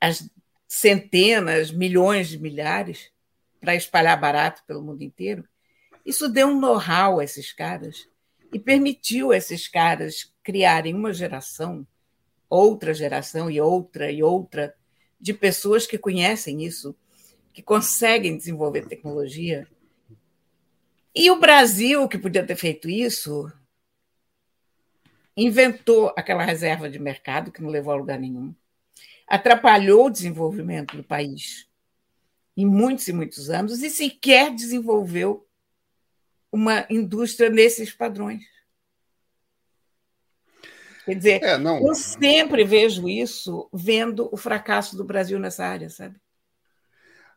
às 0.00 0.28
centenas, 0.66 1.70
milhões 1.70 2.28
de 2.28 2.38
milhares 2.38 3.10
para 3.60 3.74
espalhar 3.74 4.18
barato 4.20 4.62
pelo 4.66 4.82
mundo 4.82 5.02
inteiro, 5.02 5.44
isso 6.04 6.28
deu 6.28 6.48
um 6.48 6.60
know-how 6.60 7.20
a 7.20 7.24
esses 7.24 7.52
caras 7.52 8.08
e 8.52 8.58
permitiu 8.58 9.32
a 9.32 9.36
esses 9.36 9.68
caras 9.68 10.32
criarem 10.42 10.94
uma 10.94 11.12
geração 11.12 11.86
outra 12.48 12.94
geração 12.94 13.50
e 13.50 13.60
outra 13.60 14.10
e 14.10 14.22
outra 14.22 14.74
de 15.20 15.34
pessoas 15.34 15.86
que 15.86 15.98
conhecem 15.98 16.64
isso, 16.64 16.96
que 17.52 17.62
conseguem 17.62 18.36
desenvolver 18.36 18.86
tecnologia. 18.86 19.66
E 21.14 21.30
o 21.30 21.38
Brasil, 21.38 22.08
que 22.08 22.16
podia 22.16 22.46
ter 22.46 22.56
feito 22.56 22.88
isso, 22.88 23.50
inventou 25.44 26.12
aquela 26.16 26.44
reserva 26.44 26.90
de 26.90 26.98
mercado 26.98 27.52
que 27.52 27.62
não 27.62 27.70
levou 27.70 27.92
a 27.92 27.96
lugar 27.96 28.18
nenhum, 28.18 28.52
atrapalhou 29.26 30.06
o 30.06 30.10
desenvolvimento 30.10 30.96
do 30.96 31.04
país 31.04 31.68
em 32.56 32.66
muitos 32.66 33.06
e 33.06 33.12
muitos 33.12 33.48
anos 33.48 33.82
e 33.82 33.88
sequer 33.88 34.52
desenvolveu 34.52 35.46
uma 36.50 36.84
indústria 36.90 37.48
nesses 37.48 37.92
padrões. 37.92 38.44
Quer 41.04 41.14
dizer, 41.14 41.42
é, 41.42 41.56
eu 41.56 41.94
sempre 41.94 42.64
vejo 42.64 43.08
isso 43.08 43.68
vendo 43.72 44.28
o 44.32 44.36
fracasso 44.36 44.96
do 44.96 45.04
Brasil 45.04 45.38
nessa 45.38 45.64
área, 45.64 45.88
sabe? 45.88 46.16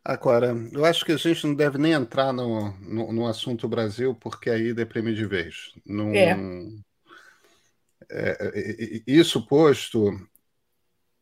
Agora, 0.03 0.55
eu 0.73 0.83
acho 0.83 1.05
que 1.05 1.11
a 1.11 1.17
gente 1.17 1.45
não 1.45 1.53
deve 1.53 1.77
nem 1.77 1.93
entrar 1.93 2.33
no, 2.33 2.71
no, 2.79 3.13
no 3.13 3.27
assunto 3.27 3.69
Brasil, 3.69 4.15
porque 4.15 4.49
aí 4.49 4.73
deprime 4.73 5.13
de 5.13 5.25
vez. 5.25 5.71
Não, 5.85 6.11
é. 6.13 6.35
É, 8.13 9.01
isso 9.07 9.45
posto, 9.47 10.11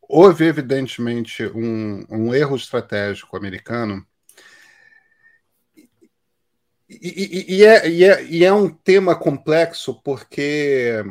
houve 0.02 0.46
evidentemente 0.46 1.46
um, 1.46 2.04
um 2.10 2.34
erro 2.34 2.56
estratégico 2.56 3.38
americano. 3.38 4.06
E, 6.90 7.46
e, 7.50 7.56
e, 7.58 7.64
é, 7.64 7.88
e, 7.88 8.04
é, 8.04 8.24
e 8.26 8.44
é 8.44 8.52
um 8.52 8.68
tema 8.68 9.16
complexo, 9.16 10.02
porque 10.02 11.04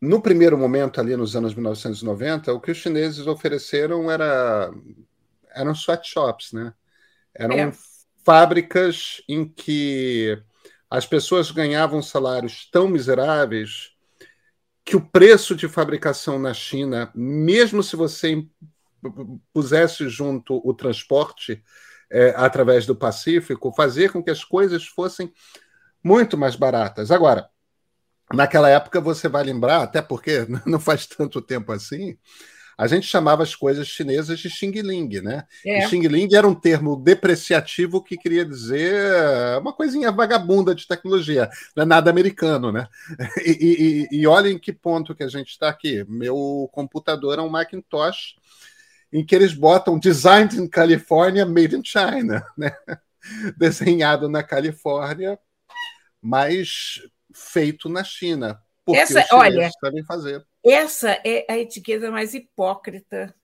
no 0.00 0.22
primeiro 0.22 0.56
momento, 0.56 1.00
ali 1.00 1.16
nos 1.16 1.36
anos 1.36 1.54
1990, 1.54 2.52
o 2.52 2.60
que 2.60 2.70
os 2.70 2.78
chineses 2.78 3.26
ofereceram 3.26 4.10
era 4.10 4.72
eram 5.54 5.72
sweatshops, 5.72 6.52
né? 6.52 6.74
Eram 7.34 7.56
é. 7.56 7.72
fábricas 8.24 9.22
em 9.28 9.46
que 9.46 10.42
as 10.90 11.06
pessoas 11.06 11.50
ganhavam 11.50 12.02
salários 12.02 12.68
tão 12.70 12.88
miseráveis 12.88 13.93
que 14.84 14.96
o 14.96 15.00
preço 15.00 15.54
de 15.54 15.68
fabricação 15.68 16.38
na 16.38 16.52
China, 16.52 17.10
mesmo 17.14 17.82
se 17.82 17.96
você 17.96 18.46
pusesse 19.52 20.08
junto 20.08 20.60
o 20.64 20.74
transporte 20.74 21.62
é, 22.10 22.34
através 22.36 22.86
do 22.86 22.96
Pacífico, 22.96 23.72
fazia 23.74 24.10
com 24.10 24.22
que 24.22 24.30
as 24.30 24.44
coisas 24.44 24.86
fossem 24.86 25.32
muito 26.02 26.36
mais 26.36 26.56
baratas. 26.56 27.10
Agora, 27.10 27.48
Naquela 28.32 28.70
época, 28.70 29.00
você 29.00 29.28
vai 29.28 29.44
lembrar, 29.44 29.82
até 29.82 30.00
porque 30.00 30.46
não 30.66 30.80
faz 30.80 31.06
tanto 31.06 31.42
tempo 31.42 31.72
assim, 31.72 32.16
a 32.76 32.86
gente 32.86 33.06
chamava 33.06 33.42
as 33.42 33.54
coisas 33.54 33.86
chinesas 33.86 34.38
de 34.38 34.50
Xing 34.50 34.72
Ling, 34.82 35.20
né? 35.20 35.44
É. 35.64 35.86
Xing 35.88 36.06
Ling 36.08 36.34
era 36.34 36.46
um 36.46 36.54
termo 36.54 36.96
depreciativo 36.96 38.02
que 38.02 38.16
queria 38.16 38.44
dizer 38.44 39.58
uma 39.60 39.72
coisinha 39.72 40.10
vagabunda 40.10 40.74
de 40.74 40.86
tecnologia, 40.86 41.48
não 41.76 41.84
é 41.84 41.86
nada 41.86 42.10
americano, 42.10 42.72
né? 42.72 42.88
E, 43.44 44.08
e, 44.10 44.20
e 44.20 44.26
olha 44.26 44.48
em 44.48 44.58
que 44.58 44.72
ponto 44.72 45.14
que 45.14 45.22
a 45.22 45.28
gente 45.28 45.50
está 45.50 45.68
aqui. 45.68 46.04
Meu 46.08 46.68
computador 46.72 47.38
é 47.38 47.42
um 47.42 47.48
Macintosh 47.48 48.34
em 49.12 49.24
que 49.24 49.34
eles 49.34 49.52
botam 49.52 49.98
Designed 49.98 50.56
in 50.58 50.66
California, 50.66 51.46
Made 51.46 51.76
in 51.76 51.84
China, 51.84 52.44
né? 52.58 52.74
Desenhado 53.56 54.28
na 54.28 54.42
Califórnia, 54.42 55.38
mas 56.20 57.00
feito 57.32 57.88
na 57.88 58.02
China. 58.02 58.60
Porque 58.84 59.00
essa, 59.00 59.24
olha, 59.32 59.70
sabem 59.80 60.04
fazer. 60.04 60.44
Essa 60.64 61.20
é 61.24 61.44
a 61.46 61.58
etiqueta 61.58 62.10
mais 62.10 62.32
hipócrita 62.32 63.34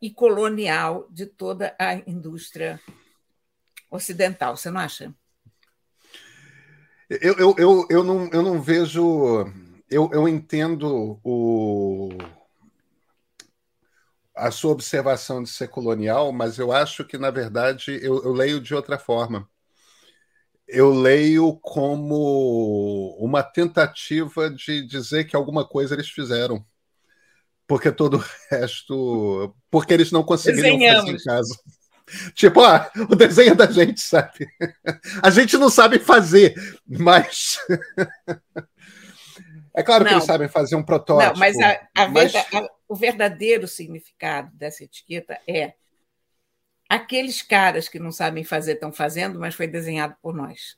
e 0.00 0.10
colonial 0.10 1.08
de 1.10 1.26
toda 1.26 1.74
a 1.76 1.94
indústria 2.08 2.80
ocidental, 3.90 4.56
você 4.56 4.70
não 4.70 4.80
acha? 4.80 5.12
Eu, 7.10 7.34
eu, 7.34 7.54
eu, 7.58 7.86
eu, 7.90 8.04
não, 8.04 8.30
eu 8.32 8.42
não 8.42 8.62
vejo. 8.62 9.44
Eu, 9.90 10.08
eu 10.12 10.28
entendo 10.28 11.20
o, 11.22 12.10
a 14.34 14.50
sua 14.50 14.72
observação 14.72 15.42
de 15.42 15.50
ser 15.50 15.68
colonial, 15.68 16.32
mas 16.32 16.58
eu 16.58 16.72
acho 16.72 17.04
que, 17.04 17.18
na 17.18 17.30
verdade, 17.30 17.98
eu, 18.02 18.22
eu 18.22 18.32
leio 18.32 18.60
de 18.60 18.74
outra 18.74 18.98
forma 18.98 19.50
eu 20.72 20.90
leio 20.90 21.54
como 21.60 23.14
uma 23.20 23.42
tentativa 23.42 24.50
de 24.50 24.86
dizer 24.86 25.24
que 25.24 25.36
alguma 25.36 25.68
coisa 25.68 25.94
eles 25.94 26.08
fizeram. 26.08 26.64
Porque 27.66 27.92
todo 27.92 28.16
o 28.18 28.24
resto. 28.50 29.54
Porque 29.70 29.92
eles 29.92 30.10
não 30.10 30.24
conseguiriam 30.24 30.78
Desenhamos. 30.78 31.04
fazer 31.04 31.12
em 31.12 31.24
casa. 31.24 31.58
Tipo, 32.34 32.62
ah, 32.62 32.90
o 33.10 33.14
desenho 33.14 33.52
é 33.52 33.54
da 33.54 33.70
gente, 33.70 34.00
sabe? 34.00 34.46
A 35.22 35.30
gente 35.30 35.56
não 35.56 35.70
sabe 35.70 35.98
fazer, 35.98 36.54
mas. 36.86 37.58
É 39.74 39.82
claro 39.82 40.04
não, 40.04 40.10
que 40.10 40.14
eles 40.16 40.26
sabem 40.26 40.48
fazer 40.48 40.76
um 40.76 40.82
protótipo. 40.82 41.32
Não, 41.32 41.38
mas, 41.38 41.58
a, 41.58 41.88
a 41.96 42.06
mas... 42.08 42.30
Verdade, 42.30 42.56
a, 42.56 42.70
o 42.86 42.94
verdadeiro 42.94 43.66
significado 43.66 44.50
dessa 44.54 44.84
etiqueta 44.84 45.40
é 45.48 45.72
aqueles 46.92 47.40
caras 47.40 47.88
que 47.88 47.98
não 47.98 48.12
sabem 48.12 48.44
fazer 48.44 48.74
estão 48.74 48.92
fazendo, 48.92 49.38
mas 49.38 49.54
foi 49.54 49.66
desenhado 49.66 50.14
por 50.20 50.34
nós. 50.34 50.76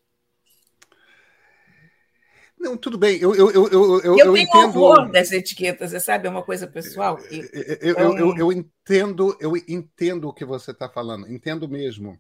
Não, 2.57 2.77
tudo 2.77 2.97
bem. 2.97 3.19
Eu, 3.19 3.35
eu, 3.35 3.51
eu, 3.51 3.69
eu, 3.69 4.01
eu, 4.01 4.19
eu 4.19 4.33
tenho 4.33 4.37
entendo... 4.37 4.81
horror 4.81 5.11
das 5.11 5.33
etiquetas, 5.33 5.91
você 5.91 5.99
sabe? 5.99 6.29
É 6.29 6.31
uma 6.31 6.45
coisa 6.45 6.69
pessoal. 6.69 7.17
Que... 7.17 7.41
Eu, 7.81 7.95
eu, 7.97 8.17
eu, 8.17 8.37
eu, 8.39 8.53
entendo, 8.53 9.37
eu 9.41 9.57
entendo 9.57 10.29
o 10.29 10.33
que 10.33 10.45
você 10.45 10.71
está 10.71 10.89
falando, 10.89 11.29
entendo 11.29 11.69
mesmo. 11.69 12.19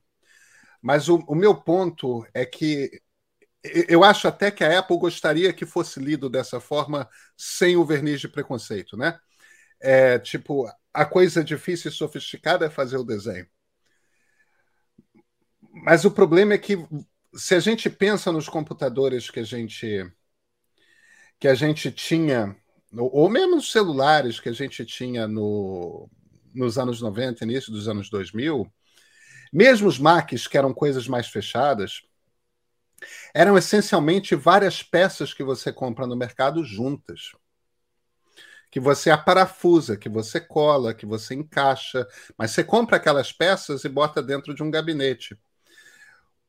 Mas 0.82 1.08
o, 1.08 1.18
o 1.28 1.34
meu 1.34 1.54
ponto 1.54 2.26
é 2.34 2.44
que 2.44 2.90
eu 3.62 4.02
acho 4.02 4.26
até 4.26 4.50
que 4.50 4.64
a 4.64 4.80
Apple 4.80 4.98
gostaria 4.98 5.52
que 5.52 5.64
fosse 5.64 6.00
lido 6.00 6.28
dessa 6.28 6.60
forma, 6.60 7.08
sem 7.36 7.76
o 7.76 7.84
verniz 7.84 8.20
de 8.20 8.28
preconceito, 8.28 8.96
né? 8.96 9.18
É, 9.80 10.18
tipo, 10.18 10.66
a 10.92 11.04
coisa 11.06 11.44
difícil 11.44 11.90
e 11.90 11.94
sofisticada 11.94 12.66
é 12.66 12.70
fazer 12.70 12.96
o 12.96 13.04
desenho. 13.04 13.46
Mas 15.82 16.04
o 16.04 16.10
problema 16.10 16.54
é 16.54 16.58
que 16.58 16.86
se 17.34 17.54
a 17.54 17.60
gente 17.60 17.90
pensa 17.90 18.30
nos 18.30 18.48
computadores 18.48 19.28
que 19.28 19.40
a 19.40 19.44
gente 19.44 20.10
que 21.38 21.48
a 21.48 21.54
gente 21.54 21.90
tinha, 21.90 22.56
ou 22.96 23.28
mesmo 23.28 23.56
nos 23.56 23.70
celulares 23.72 24.38
que 24.38 24.48
a 24.48 24.52
gente 24.52 24.84
tinha 24.86 25.26
no, 25.26 26.08
nos 26.54 26.78
anos 26.78 27.02
90, 27.02 27.44
início 27.44 27.72
dos 27.72 27.88
anos 27.88 28.08
2000, 28.08 28.70
mesmo 29.52 29.88
os 29.88 29.98
Macs, 29.98 30.46
que 30.46 30.56
eram 30.56 30.72
coisas 30.72 31.08
mais 31.08 31.28
fechadas, 31.28 32.02
eram 33.34 33.58
essencialmente 33.58 34.34
várias 34.34 34.82
peças 34.82 35.34
que 35.34 35.42
você 35.42 35.72
compra 35.72 36.06
no 36.06 36.16
mercado 36.16 36.64
juntas. 36.64 37.32
Que 38.70 38.80
você 38.80 39.10
aparafusa, 39.10 39.96
que 39.96 40.08
você 40.08 40.40
cola, 40.40 40.94
que 40.94 41.06
você 41.06 41.34
encaixa, 41.34 42.06
mas 42.36 42.52
você 42.52 42.64
compra 42.64 42.96
aquelas 42.96 43.32
peças 43.32 43.84
e 43.84 43.88
bota 43.88 44.22
dentro 44.22 44.54
de 44.54 44.62
um 44.62 44.70
gabinete. 44.70 45.38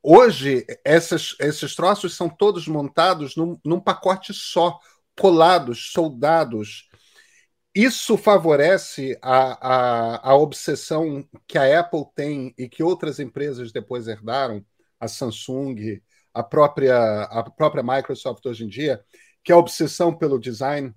Hoje, 0.07 0.67
essas, 0.83 1.35
esses 1.39 1.75
troços 1.75 2.15
são 2.15 2.29
todos 2.29 2.67
montados 2.67 3.35
num, 3.35 3.59
num 3.65 3.79
pacote 3.79 4.35
só, 4.35 4.79
colados, 5.19 5.91
soldados. 5.93 6.87
Isso 7.73 8.15
favorece 8.15 9.17
a, 9.19 10.19
a, 10.19 10.29
a 10.29 10.35
obsessão 10.35 11.27
que 11.47 11.57
a 11.57 11.79
Apple 11.79 12.05
tem 12.13 12.53
e 12.55 12.69
que 12.69 12.83
outras 12.83 13.19
empresas 13.19 13.71
depois 13.71 14.07
herdaram, 14.07 14.63
a 14.99 15.07
Samsung, 15.07 15.99
a 16.31 16.43
própria, 16.43 17.23
a 17.23 17.49
própria 17.49 17.81
Microsoft 17.81 18.45
hoje 18.45 18.63
em 18.63 18.69
dia, 18.69 19.03
que 19.43 19.51
é 19.51 19.55
a 19.55 19.57
obsessão 19.57 20.15
pelo 20.15 20.37
design, 20.37 20.93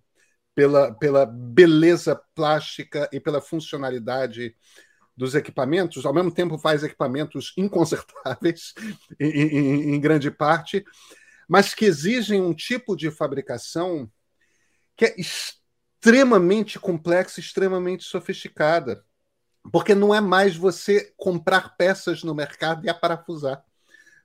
pela, 0.55 0.93
pela 0.93 1.25
beleza 1.25 2.15
plástica 2.35 3.09
e 3.11 3.19
pela 3.19 3.41
funcionalidade 3.41 4.55
dos 5.19 5.35
equipamentos, 5.35 6.07
ao 6.07 6.15
mesmo 6.15 6.31
tempo 6.31 6.57
faz 6.57 6.83
equipamentos 6.83 7.53
inconsertáveis, 7.59 8.73
em, 9.19 9.29
em, 9.29 9.95
em 9.95 10.01
grande 10.01 10.31
parte, 10.31 10.85
mas 11.49 11.75
que 11.75 11.85
exigem 11.85 12.41
um 12.41 12.55
tipo 12.55 12.97
de 12.97 13.11
fabricação 13.11 14.11
que 14.97 15.05
é 15.05 15.15
extremamente 15.19 16.79
complexa, 16.79 17.41
extremamente 17.41 18.05
sofisticada. 18.05 19.05
Porque 19.73 19.95
não 19.95 20.15
é 20.15 20.21
mais 20.21 20.57
você 20.57 21.13
comprar 21.17 21.77
peças 21.77 22.23
no 22.23 22.35
mercado 22.35 22.85
e 22.87 22.89
aparafusar 22.89 23.63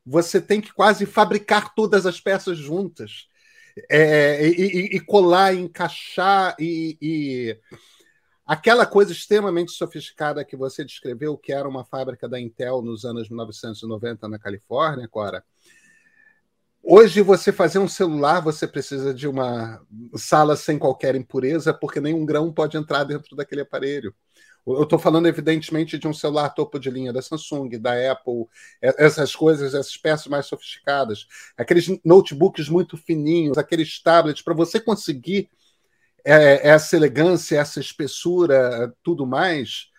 você 0.06 0.42
tem 0.42 0.60
que 0.60 0.74
quase 0.74 1.06
fabricar 1.06 1.74
todas 1.74 2.06
as 2.06 2.20
peças 2.20 2.58
juntas. 2.58 3.28
É, 3.90 4.48
e, 4.48 4.98
e, 4.98 5.00
colar, 5.00 5.56
encaixar 5.56 6.56
e, 6.60 6.96
e, 7.02 7.60
aquela 8.46 8.86
coisa 8.86 9.12
extremamente 9.12 9.72
sofisticada 9.72 10.44
que 10.44 10.56
você 10.56 10.84
descreveu, 10.84 11.38
que 11.38 11.52
era 11.52 11.68
uma 11.68 11.86
fábrica 11.86 12.28
da 12.28 12.40
Intel 12.40 12.82
nos 12.82 13.06
anos 13.06 13.30
1990 13.30 14.28
na 14.28 14.40
Califórnia, 14.40 15.08
Cora. 15.08 15.44
Hoje, 16.86 17.22
você 17.22 17.54
fazer 17.54 17.80
um 17.80 17.88
celular, 17.88 18.42
você 18.42 18.68
precisa 18.68 19.14
de 19.14 19.26
uma 19.26 19.82
sala 20.16 20.58
sem 20.58 20.78
qualquer 20.78 21.16
impureza, 21.16 21.74
porque 21.74 22.02
nenhum 22.02 22.26
grão 22.26 22.52
pode 22.52 22.76
entrar 22.76 23.06
dentro 23.06 23.38
daquele 23.38 23.62
aparelho. 23.62 24.14
Eu 24.68 24.84
estou 24.84 25.00
falando, 25.00 25.28
evidentemente, 25.28 25.98
de 25.98 26.08
um 26.08 26.14
celular 26.14 26.50
topo 26.50 26.78
de 26.80 26.90
linha 26.90 27.14
da 27.14 27.22
Samsung, 27.22 27.70
da 27.80 28.12
Apple, 28.12 28.46
essas 28.82 29.34
coisas, 29.34 29.74
essas 29.74 29.96
peças 29.96 30.28
mais 30.28 30.46
sofisticadas, 30.46 31.26
aqueles 31.58 31.88
notebooks 32.04 32.68
muito 32.68 32.98
fininhos, 32.98 33.58
aqueles 33.58 34.02
tablets, 34.02 34.42
para 34.42 34.54
você 34.54 34.80
conseguir 34.80 35.50
é, 36.24 36.68
essa 36.68 36.96
elegância, 36.96 37.60
essa 37.60 37.80
espessura, 37.80 38.94
tudo 39.04 39.26
mais. 39.26 39.92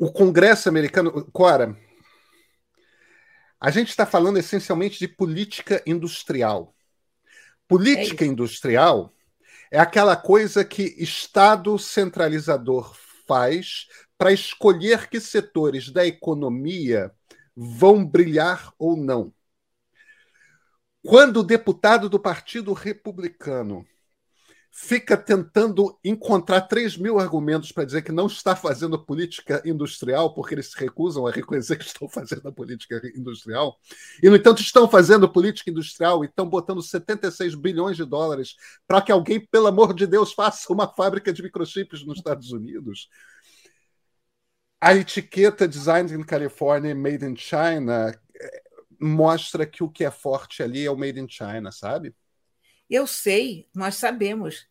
O 0.00 0.12
Congresso 0.12 0.68
americano. 0.68 1.30
Cora, 1.32 1.76
a 3.60 3.70
gente 3.70 3.88
está 3.88 4.04
falando 4.04 4.38
essencialmente 4.38 4.98
de 4.98 5.08
política 5.08 5.82
industrial. 5.86 6.74
Política 7.68 8.24
é 8.24 8.28
industrial 8.28 9.12
é 9.70 9.78
aquela 9.78 10.16
coisa 10.16 10.64
que 10.64 10.94
Estado 10.98 11.78
centralizador 11.78 12.96
faz 13.26 13.86
para 14.16 14.32
escolher 14.32 15.08
que 15.08 15.20
setores 15.20 15.90
da 15.90 16.06
economia 16.06 17.12
vão 17.54 18.04
brilhar 18.04 18.72
ou 18.78 18.96
não. 18.96 19.32
Quando 21.06 21.36
o 21.38 21.44
deputado 21.44 22.08
do 22.08 22.18
Partido 22.18 22.72
Republicano 22.72 23.86
fica 24.72 25.16
tentando 25.16 25.96
encontrar 26.04 26.62
3 26.62 26.96
mil 26.96 27.20
argumentos 27.20 27.70
para 27.70 27.84
dizer 27.84 28.02
que 28.02 28.10
não 28.10 28.26
está 28.26 28.56
fazendo 28.56 28.98
política 28.98 29.62
industrial, 29.64 30.34
porque 30.34 30.56
eles 30.56 30.72
se 30.72 30.76
recusam 30.76 31.24
a 31.24 31.30
reconhecer 31.30 31.76
que 31.78 31.84
estão 31.84 32.08
fazendo 32.08 32.48
a 32.48 32.52
política 32.52 33.00
industrial, 33.14 33.78
e, 34.20 34.28
no 34.28 34.34
entanto, 34.34 34.60
estão 34.60 34.88
fazendo 34.88 35.30
política 35.30 35.70
industrial 35.70 36.24
e 36.24 36.26
estão 36.26 36.46
botando 36.48 36.82
76 36.82 37.54
bilhões 37.54 37.96
de 37.96 38.04
dólares 38.04 38.56
para 38.84 39.00
que 39.00 39.12
alguém, 39.12 39.38
pelo 39.38 39.68
amor 39.68 39.94
de 39.94 40.08
Deus, 40.08 40.32
faça 40.32 40.72
uma 40.72 40.92
fábrica 40.92 41.32
de 41.32 41.40
microchips 41.40 42.04
nos 42.04 42.18
Estados 42.18 42.50
Unidos. 42.50 43.08
A 44.80 44.94
etiqueta 44.94 45.68
Designed 45.68 46.12
in 46.12 46.24
California, 46.24 46.94
Made 46.94 47.24
in 47.24 47.36
China, 47.36 48.12
mostra 49.00 49.66
que 49.66 49.82
o 49.82 49.88
que 49.88 50.04
é 50.04 50.10
forte 50.10 50.62
ali 50.62 50.84
é 50.84 50.90
o 50.90 50.96
Made 50.96 51.20
in 51.20 51.28
China, 51.28 51.70
sabe? 51.70 52.14
Eu 52.88 53.06
sei, 53.06 53.68
nós 53.74 53.96
sabemos, 53.96 54.66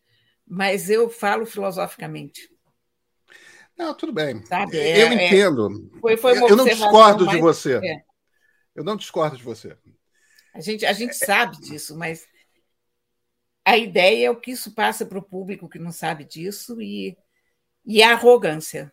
mas 0.46 0.88
eu 0.88 1.08
falo 1.10 1.44
filosoficamente. 1.44 2.50
Não, 3.76 3.94
tudo 3.94 4.12
bem. 4.12 4.44
Sabe? 4.46 4.78
É, 4.78 5.02
eu 5.02 5.08
é, 5.08 5.26
entendo. 5.26 5.90
Foi, 6.00 6.16
foi 6.16 6.38
eu 6.38 6.56
não 6.56 6.64
discordo 6.64 7.26
de 7.26 7.38
você. 7.38 7.74
É. 7.76 8.02
Eu 8.74 8.84
não 8.84 8.96
discordo 8.96 9.36
de 9.36 9.42
você. 9.42 9.76
A 10.54 10.60
gente, 10.60 10.86
a 10.86 10.92
gente 10.92 11.14
sabe 11.14 11.60
disso, 11.60 11.96
mas 11.96 12.26
a 13.64 13.76
ideia 13.76 14.28
é 14.28 14.30
o 14.30 14.40
que 14.40 14.52
isso 14.52 14.74
passa 14.74 15.04
para 15.04 15.18
o 15.18 15.22
público 15.22 15.68
que 15.68 15.78
não 15.78 15.92
sabe 15.92 16.24
disso 16.24 16.80
e, 16.80 17.16
e 17.84 18.02
a 18.02 18.12
arrogância. 18.12 18.90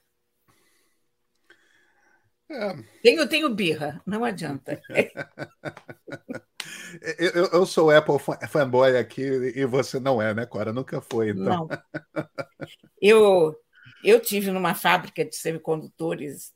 É. 2.54 2.76
Tenho, 3.02 3.28
tenho 3.28 3.50
birra, 3.50 4.02
não 4.06 4.24
adianta. 4.24 4.80
Eu, 7.18 7.46
eu, 7.48 7.66
sou 7.66 7.92
Apple 7.92 8.16
fanboy 8.48 8.96
aqui 8.96 9.22
e 9.22 9.66
você 9.66 10.00
não 10.00 10.22
é, 10.22 10.34
né, 10.34 10.46
Cora? 10.46 10.72
Nunca 10.72 11.02
foi, 11.02 11.32
então. 11.32 11.68
Não. 11.68 11.70
Eu, 13.02 13.56
eu 14.04 14.20
tive 14.22 14.52
numa 14.52 14.74
fábrica 14.74 15.26
de 15.26 15.36
semicondutores 15.36 16.54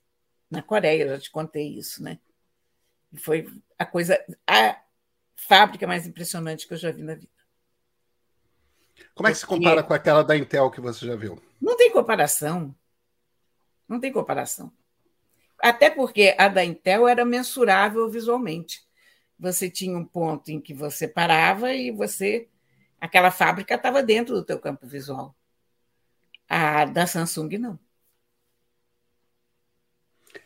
na 0.50 0.62
Coreia, 0.62 1.10
já 1.10 1.20
te 1.20 1.32
contei 1.32 1.78
isso, 1.78 2.02
né? 2.02 2.20
Foi 3.18 3.48
a 3.78 3.86
coisa, 3.86 4.18
a 4.46 4.80
fábrica 5.36 5.86
mais 5.88 6.08
impressionante 6.08 6.68
que 6.68 6.74
eu 6.74 6.78
já 6.78 6.92
vi 6.92 7.04
na 7.04 7.16
vida. 7.16 7.32
Como 9.14 9.28
é 9.28 9.32
que 9.32 9.38
se 9.40 9.46
compara 9.46 9.84
com 9.84 9.94
aquela 9.94 10.24
da 10.24 10.38
Intel 10.38 10.72
que 10.72 10.80
você 10.80 11.06
já 11.06 11.16
viu? 11.16 11.42
Não 11.60 11.76
tem 11.76 11.92
comparação. 11.92 12.74
Não 13.88 14.00
tem 14.00 14.12
comparação. 14.12 14.72
Até 15.62 15.90
porque 15.90 16.36
a 16.38 16.48
da 16.48 16.64
Intel 16.64 17.08
era 17.08 17.26
mensurável 17.26 18.10
visualmente 18.10 18.88
você 19.40 19.70
tinha 19.70 19.98
um 19.98 20.06
ponto 20.06 20.50
em 20.50 20.60
que 20.60 20.74
você 20.74 21.08
parava 21.08 21.74
e 21.74 21.92
você 21.92 22.48
aquela 23.00 23.30
fábrica 23.30 23.76
estava 23.76 24.02
dentro 24.02 24.34
do 24.34 24.44
teu 24.44 24.60
campo 24.60 24.88
visual. 24.88 25.36
A 26.50 26.86
da 26.86 27.06
Samsung 27.06 27.58
não. 27.58 27.80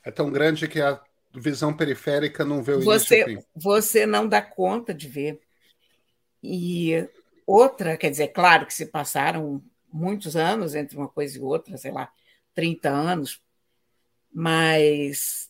É 0.03 0.11
tão 0.11 0.31
grande 0.31 0.67
que 0.67 0.81
a 0.81 1.01
visão 1.33 1.75
periférica 1.75 2.43
não 2.43 2.61
vê 2.61 2.73
o 2.73 2.81
você, 2.81 3.21
início 3.21 3.47
Você 3.55 4.05
não 4.05 4.27
dá 4.27 4.41
conta 4.41 4.93
de 4.93 5.07
ver. 5.07 5.39
E 6.43 7.07
outra, 7.45 7.95
quer 7.95 8.09
dizer, 8.09 8.29
claro 8.29 8.65
que 8.65 8.73
se 8.73 8.87
passaram 8.87 9.63
muitos 9.91 10.35
anos 10.35 10.75
entre 10.75 10.97
uma 10.97 11.07
coisa 11.07 11.37
e 11.37 11.41
outra, 11.41 11.77
sei 11.77 11.91
lá, 11.91 12.11
30 12.53 12.89
anos, 12.89 13.41
mas 14.33 15.49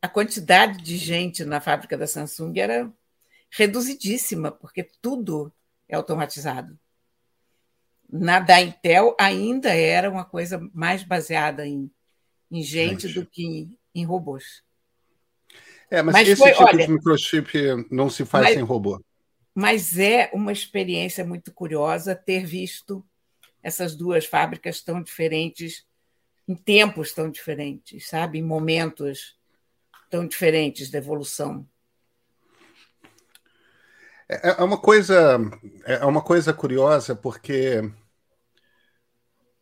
a 0.00 0.08
quantidade 0.08 0.82
de 0.82 0.96
gente 0.96 1.44
na 1.44 1.60
fábrica 1.60 1.96
da 1.96 2.06
Samsung 2.06 2.58
era 2.58 2.92
reduzidíssima, 3.50 4.50
porque 4.50 4.82
tudo 5.00 5.52
é 5.88 5.94
automatizado. 5.94 6.78
Na 8.10 8.40
da 8.40 8.60
Intel 8.60 9.14
ainda 9.18 9.74
era 9.74 10.10
uma 10.10 10.24
coisa 10.24 10.58
mais 10.74 11.02
baseada 11.02 11.66
em, 11.66 11.90
em 12.50 12.62
gente, 12.62 13.08
gente, 13.08 13.14
do 13.14 13.26
que 13.26 13.44
em, 13.44 13.78
em 13.94 14.04
robôs. 14.04 14.62
É, 15.90 16.02
mas, 16.02 16.14
mas 16.14 16.28
esse 16.28 16.36
foi, 16.40 16.52
tipo 16.52 16.64
olha, 16.64 16.86
de 16.86 16.92
microchip 16.92 17.52
não 17.90 18.08
se 18.08 18.24
faz 18.24 18.46
mas, 18.46 18.54
sem 18.54 18.62
robô. 18.62 19.00
mas 19.54 19.98
é 19.98 20.30
uma 20.32 20.50
experiência 20.50 21.24
muito 21.24 21.52
curiosa 21.52 22.14
ter 22.14 22.46
visto 22.46 23.04
essas 23.62 23.94
duas 23.94 24.24
fábricas 24.24 24.82
tão 24.82 25.02
diferentes, 25.02 25.86
em 26.52 26.54
tempos 26.54 27.12
tão 27.12 27.30
diferentes, 27.30 28.08
sabe? 28.08 28.38
Em 28.38 28.42
momentos 28.42 29.38
tão 30.10 30.26
diferentes 30.26 30.90
da 30.90 30.98
evolução. 30.98 31.66
É, 34.28 34.50
é 34.60 34.62
uma 34.62 34.78
coisa, 34.78 35.38
é 35.84 36.04
uma 36.04 36.22
coisa 36.22 36.52
curiosa 36.52 37.16
porque 37.16 37.82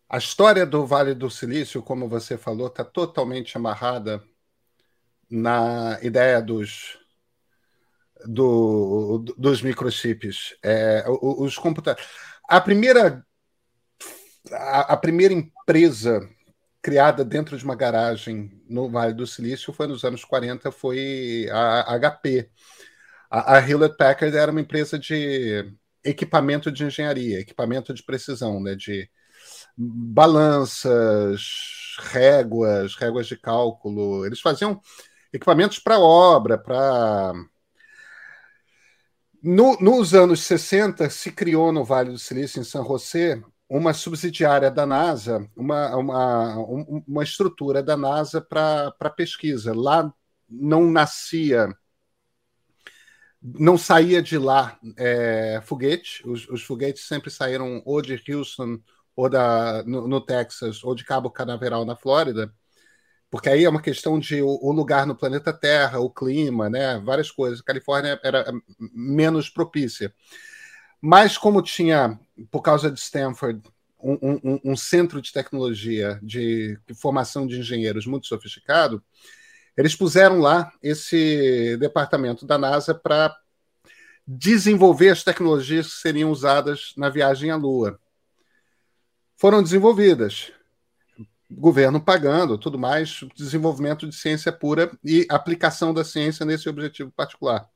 a 0.08 0.18
história 0.18 0.66
do 0.66 0.84
Vale 0.84 1.14
do 1.14 1.30
Silício, 1.30 1.82
como 1.82 2.08
você 2.08 2.36
falou, 2.36 2.66
está 2.66 2.84
totalmente 2.84 3.56
amarrada 3.56 4.20
na 5.30 5.98
ideia 6.02 6.42
dos 6.42 6.98
do, 8.26 9.18
dos 9.38 9.62
microchips. 9.62 10.56
É, 10.62 11.04
os 11.08 11.56
computadores. 11.56 12.04
A 12.48 12.60
primeira, 12.60 13.24
a, 14.50 14.94
a, 14.94 14.96
primeira 14.96 15.32
empresa 15.32 16.28
criada 16.82 17.24
dentro 17.24 17.56
de 17.56 17.64
uma 17.64 17.74
garagem 17.74 18.50
no 18.68 18.88
Vale 18.90 19.14
do 19.14 19.26
Silício 19.26 19.72
foi 19.72 19.86
nos 19.86 20.04
anos 20.04 20.24
40, 20.24 20.70
foi 20.72 21.48
a 21.52 21.98
HP. 21.98 22.50
A, 23.30 23.56
a 23.56 23.68
Hewlett 23.68 23.96
Packard 23.96 24.36
era 24.36 24.50
uma 24.50 24.60
empresa 24.60 24.98
de 24.98 25.72
equipamento 26.04 26.70
de 26.72 26.84
engenharia, 26.84 27.40
equipamento 27.40 27.92
de 27.92 28.02
precisão, 28.02 28.60
né, 28.62 28.74
de 28.74 29.08
balanças, 29.76 31.42
réguas, 31.98 32.94
réguas 32.96 33.26
de 33.26 33.36
cálculo. 33.36 34.26
Eles 34.26 34.40
faziam 34.40 34.80
equipamentos 35.32 35.78
para 35.78 35.98
obra, 35.98 36.58
para 36.58 37.34
no, 39.42 39.76
nos 39.80 40.14
anos 40.14 40.42
60, 40.42 41.08
se 41.08 41.32
criou 41.32 41.72
no 41.72 41.84
Vale 41.84 42.10
do 42.10 42.18
Silício, 42.18 42.60
em 42.60 42.64
San 42.64 42.84
José, 42.84 43.40
uma 43.70 43.94
subsidiária 43.94 44.70
da 44.70 44.84
NASA, 44.84 45.48
uma, 45.56 45.96
uma, 45.96 46.56
uma 47.06 47.22
estrutura 47.22 47.82
da 47.82 47.96
NASA 47.96 48.40
para 48.40 49.10
pesquisa. 49.16 49.72
Lá 49.72 50.12
não 50.48 50.90
nascia, 50.90 51.68
não 53.40 53.78
saía 53.78 54.20
de 54.20 54.36
lá 54.36 54.76
é, 54.98 55.60
foguete, 55.64 56.28
os, 56.28 56.48
os, 56.48 56.62
foguetes 56.64 57.06
sempre 57.06 57.30
saíram 57.30 57.80
ou 57.86 58.02
de 58.02 58.20
Houston, 58.28 58.80
ou 59.14 59.30
da, 59.30 59.84
no, 59.84 60.08
no 60.08 60.20
Texas, 60.20 60.82
ou 60.82 60.94
de 60.94 61.04
Cabo 61.04 61.30
Canaveral, 61.30 61.84
na 61.84 61.94
Flórida 61.94 62.52
porque 63.30 63.48
aí 63.48 63.64
é 63.64 63.68
uma 63.68 63.80
questão 63.80 64.18
de 64.18 64.42
o, 64.42 64.48
o, 64.60 64.72
lugar 64.72 65.06
no 65.06 65.14
planeta 65.14 65.52
Terra, 65.52 66.00
o 66.00 66.10
clima, 66.10 66.68
né, 66.68 66.98
várias 66.98 67.30
coisas. 67.30 67.60
A 67.60 67.64
Califórnia 67.64 68.20
era 68.24 68.52
menos 68.92 69.48
propícia. 69.48 70.12
Mas 71.00 71.38
como 71.38 71.62
tinha, 71.62 72.18
por 72.50 72.62
causa 72.62 72.90
de 72.90 73.00
Stanford, 73.00 73.62
um, 74.02 74.40
um, 74.44 74.60
um 74.64 74.76
centro 74.76 75.20
de 75.20 75.32
tecnologia, 75.32 76.18
de, 76.22 76.78
formação 76.94 77.46
de 77.46 77.58
engenheiros 77.58 78.06
muito 78.06 78.26
sofisticado, 78.26 79.02
eles 79.76 79.94
puseram 79.94 80.40
lá 80.40 80.72
esse 80.82 81.76
departamento 81.78 82.46
da 82.46 82.58
NASA 82.58 82.94
para 82.94 83.34
desenvolver 84.26 85.10
as 85.10 85.24
tecnologias 85.24 85.94
que 85.94 86.00
seriam 86.00 86.30
usadas 86.30 86.92
na 86.96 87.08
viagem 87.08 87.50
à 87.50 87.56
Lua. 87.56 87.98
Foram 89.36 89.62
desenvolvidas 89.62 90.52
governo 91.50 92.00
pagando, 92.00 92.56
tudo 92.56 92.78
mais, 92.78 93.24
desenvolvimento 93.34 94.08
de 94.08 94.14
ciência 94.14 94.52
pura 94.52 94.90
e 95.04 95.26
aplicação 95.28 95.92
da 95.92 96.04
ciência 96.04 96.46
nesse 96.46 96.68
objetivo 96.68 97.10
particular. 97.10 97.68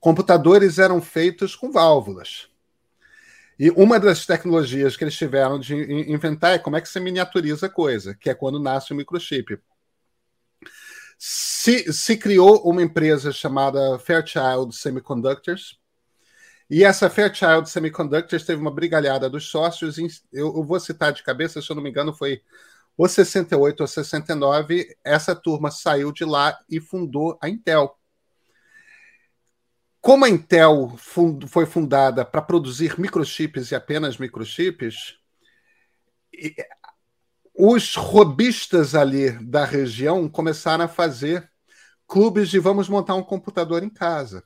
Computadores 0.00 0.78
eram 0.78 1.00
feitos 1.00 1.54
com 1.54 1.70
válvulas. 1.70 2.48
E 3.58 3.70
uma 3.72 4.00
das 4.00 4.24
tecnologias 4.24 4.96
que 4.96 5.04
eles 5.04 5.16
tiveram 5.16 5.58
de 5.58 5.74
inventar 6.10 6.54
é 6.54 6.58
como 6.58 6.76
é 6.76 6.80
que 6.80 6.88
você 6.88 6.98
miniaturiza 6.98 7.68
coisa, 7.68 8.14
que 8.14 8.30
é 8.30 8.34
quando 8.34 8.58
nasce 8.58 8.92
o 8.92 8.96
microchip. 8.96 9.60
Se, 11.18 11.92
se 11.92 12.16
criou 12.16 12.62
uma 12.62 12.82
empresa 12.82 13.30
chamada 13.30 13.98
Fairchild 13.98 14.74
Semiconductors, 14.74 15.78
e 16.70 16.82
essa 16.82 17.10
Fairchild 17.10 17.68
Semiconductors 17.68 18.44
teve 18.44 18.58
uma 18.58 18.70
brigalhada 18.70 19.28
dos 19.28 19.50
sócios. 19.50 19.98
Eu, 19.98 20.16
eu, 20.32 20.64
vou 20.64 20.80
citar 20.80 21.12
de 21.12 21.22
cabeça, 21.22 21.60
se 21.60 21.70
eu 21.70 21.76
não 21.76 21.82
me 21.82 21.90
engano, 21.90 22.14
foi 22.14 22.40
ou 22.96 23.06
68 23.06 23.80
ou 23.80 23.86
69. 23.86 24.96
Essa 25.04 25.36
turma 25.36 25.70
saiu 25.70 26.12
de 26.12 26.24
lá 26.24 26.58
e 26.66 26.80
fundou 26.80 27.36
a 27.42 27.48
Intel. 27.48 27.99
Como 30.00 30.24
a 30.24 30.28
Intel 30.28 30.94
fund, 30.96 31.46
foi 31.46 31.66
fundada 31.66 32.24
para 32.24 32.40
produzir 32.40 32.98
microchips 32.98 33.70
e 33.70 33.74
apenas 33.74 34.16
microchips, 34.16 35.18
os 37.54 37.94
robistas 37.94 38.94
ali 38.94 39.30
da 39.44 39.64
região 39.64 40.28
começaram 40.28 40.84
a 40.84 40.88
fazer 40.88 41.50
clubes 42.06 42.48
de 42.48 42.58
vamos 42.58 42.88
montar 42.88 43.14
um 43.14 43.22
computador 43.22 43.82
em 43.82 43.90
casa. 43.90 44.42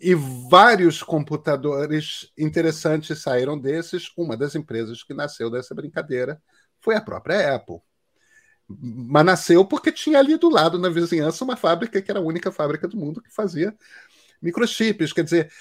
E 0.00 0.14
vários 0.14 1.02
computadores 1.02 2.32
interessantes 2.36 3.20
saíram 3.20 3.58
desses. 3.58 4.10
Uma 4.16 4.36
das 4.36 4.54
empresas 4.54 5.02
que 5.02 5.14
nasceu 5.14 5.50
dessa 5.50 5.74
brincadeira 5.74 6.42
foi 6.80 6.96
a 6.96 7.00
própria 7.00 7.54
Apple. 7.54 7.80
Mas 8.68 9.24
nasceu 9.24 9.64
porque 9.64 9.92
tinha 9.92 10.18
ali 10.18 10.36
do 10.36 10.50
lado, 10.50 10.78
na 10.78 10.88
vizinhança, 10.88 11.44
uma 11.44 11.56
fábrica 11.56 12.02
que 12.02 12.10
era 12.10 12.18
a 12.18 12.22
única 12.22 12.50
fábrica 12.50 12.88
do 12.88 12.96
mundo 12.96 13.22
que 13.22 13.32
fazia 13.32 13.76
microchips. 14.42 15.12
Quer 15.12 15.24
dizer, 15.24 15.52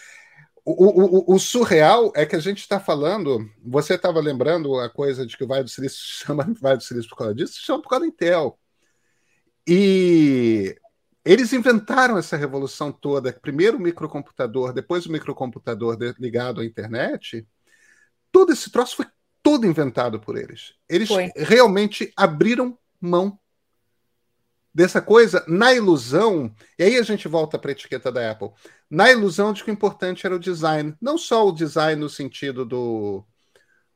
o, 0.63 1.31
o, 1.31 1.35
o 1.35 1.39
surreal 1.39 2.11
é 2.15 2.25
que 2.25 2.35
a 2.35 2.39
gente 2.39 2.59
está 2.59 2.79
falando. 2.79 3.49
Você 3.63 3.93
estava 3.93 4.19
lembrando 4.19 4.79
a 4.79 4.89
coisa 4.89 5.25
de 5.25 5.37
que 5.37 5.43
o 5.43 5.47
Vale 5.47 5.63
do 5.63 5.69
Silício 5.69 5.99
chama 6.25 6.45
Vale 6.59 6.77
do 6.77 6.83
Silício 6.83 7.09
por 7.09 7.17
causa 7.17 7.35
disso? 7.35 7.53
Se 7.53 7.61
chama 7.61 7.81
por 7.81 7.89
causa 7.89 8.05
da 8.05 8.07
Intel. 8.07 8.59
E 9.67 10.75
eles 11.23 11.53
inventaram 11.53 12.17
essa 12.17 12.35
revolução 12.35 12.91
toda. 12.91 13.33
Primeiro 13.33 13.77
o 13.77 13.81
microcomputador, 13.81 14.73
depois 14.73 15.05
o 15.05 15.11
microcomputador 15.11 15.97
ligado 16.19 16.61
à 16.61 16.65
internet. 16.65 17.47
Todo 18.31 18.51
esse 18.51 18.71
troço 18.71 18.95
foi 18.95 19.05
todo 19.41 19.67
inventado 19.67 20.19
por 20.19 20.37
eles. 20.37 20.73
Eles 20.89 21.07
foi. 21.07 21.31
realmente 21.35 22.11
abriram 22.15 22.77
mão 22.99 23.39
dessa 24.75 25.01
coisa 25.01 25.41
na 25.47 25.73
ilusão. 25.73 26.53
E 26.77 26.83
aí 26.83 26.97
a 26.97 27.01
gente 27.01 27.29
volta 27.29 27.57
para 27.57 27.71
a 27.71 27.73
etiqueta 27.73 28.11
da 28.11 28.29
Apple. 28.29 28.51
Na 28.89 29.09
ilusão 29.09 29.53
de 29.53 29.63
que 29.63 29.71
o 29.71 29.73
importante 29.73 30.25
era 30.25 30.35
o 30.35 30.39
design. 30.39 30.93
Não 31.01 31.17
só 31.17 31.47
o 31.47 31.53
design 31.53 32.01
no 32.01 32.09
sentido 32.09 32.65
do, 32.65 33.25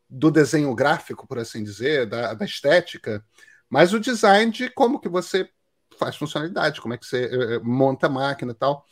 do 0.09 0.31
desenho 0.31 0.73
gráfico, 0.73 1.27
por 1.27 1.37
assim 1.37 1.65
dizer, 1.65 2.07
da, 2.07 2.33
da 2.33 2.45
estética, 2.45 3.21
mas 3.69 3.93
o 3.93 3.99
design 3.99 4.49
de 4.53 4.69
como 4.69 5.01
que 5.01 5.09
você 5.09 5.49
faz 5.99 6.15
funcionalidade, 6.15 6.79
como 6.79 6.93
é 6.93 6.97
que 6.97 7.05
você 7.05 7.25
eh, 7.25 7.55
eh, 7.55 7.59
monta 7.59 8.07
a 8.07 8.09
máquina 8.09 8.53
e 8.53 8.55
tal. 8.55 8.85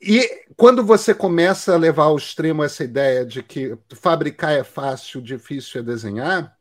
E 0.00 0.44
quando 0.56 0.84
você 0.84 1.14
começa 1.14 1.72
a 1.72 1.78
levar 1.78 2.04
ao 2.04 2.16
extremo 2.16 2.64
essa 2.64 2.82
ideia 2.82 3.24
de 3.24 3.44
que 3.44 3.78
fabricar 3.94 4.52
é 4.52 4.64
fácil, 4.64 5.22
difícil 5.22 5.80
é 5.80 5.84
desenhar, 5.84 6.55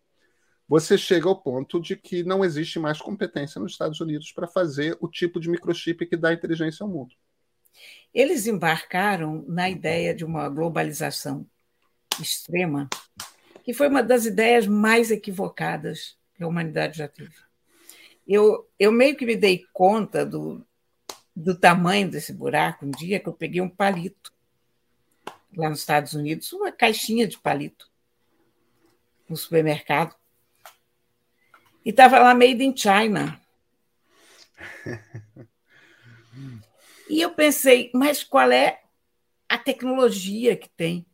você 0.67 0.97
chega 0.97 1.27
ao 1.27 1.39
ponto 1.39 1.79
de 1.79 1.95
que 1.95 2.23
não 2.23 2.43
existe 2.43 2.79
mais 2.79 2.99
competência 2.99 3.61
nos 3.61 3.73
Estados 3.73 3.99
Unidos 4.01 4.31
para 4.31 4.47
fazer 4.47 4.97
o 4.99 5.07
tipo 5.07 5.39
de 5.39 5.49
microchip 5.49 6.05
que 6.05 6.17
dá 6.17 6.33
inteligência 6.33 6.83
ao 6.83 6.89
mundo. 6.89 7.13
Eles 8.13 8.47
embarcaram 8.47 9.43
na 9.47 9.69
ideia 9.69 10.15
de 10.15 10.23
uma 10.23 10.47
globalização 10.49 11.45
extrema, 12.19 12.89
que 13.63 13.73
foi 13.73 13.87
uma 13.87 14.01
das 14.01 14.25
ideias 14.25 14.65
mais 14.65 15.11
equivocadas 15.11 16.17
que 16.33 16.43
a 16.43 16.47
humanidade 16.47 16.97
já 16.97 17.07
teve 17.07 17.35
eu, 18.27 18.67
eu 18.79 18.91
meio 18.91 19.15
que 19.15 19.25
me 19.25 19.35
dei 19.35 19.65
conta 19.71 20.25
do, 20.25 20.65
do 21.35 21.57
tamanho 21.57 22.09
desse 22.09 22.33
buraco 22.33 22.85
um 22.85 22.91
dia 22.91 23.19
que 23.19 23.29
eu 23.29 23.33
peguei 23.33 23.61
um 23.61 23.69
palito 23.69 24.33
lá 25.55 25.69
nos 25.69 25.79
Estados 25.79 26.13
Unidos, 26.13 26.51
uma 26.51 26.71
caixinha 26.71 27.27
de 27.27 27.37
palito 27.39 27.89
no 29.29 29.37
supermercado. 29.37 30.15
E 31.85 31.91
estava 31.91 32.17
lá 32.17 32.33
Made 32.33 32.63
in 32.63 32.75
China. 32.75 33.39
e 37.07 37.21
eu 37.21 37.31
pensei, 37.31 37.91
mas 37.93 38.23
qual 38.23 38.51
é 38.51 38.81
a 39.47 39.57
tecnologia 39.57 40.57
que 40.57 40.67
tem 40.69 41.05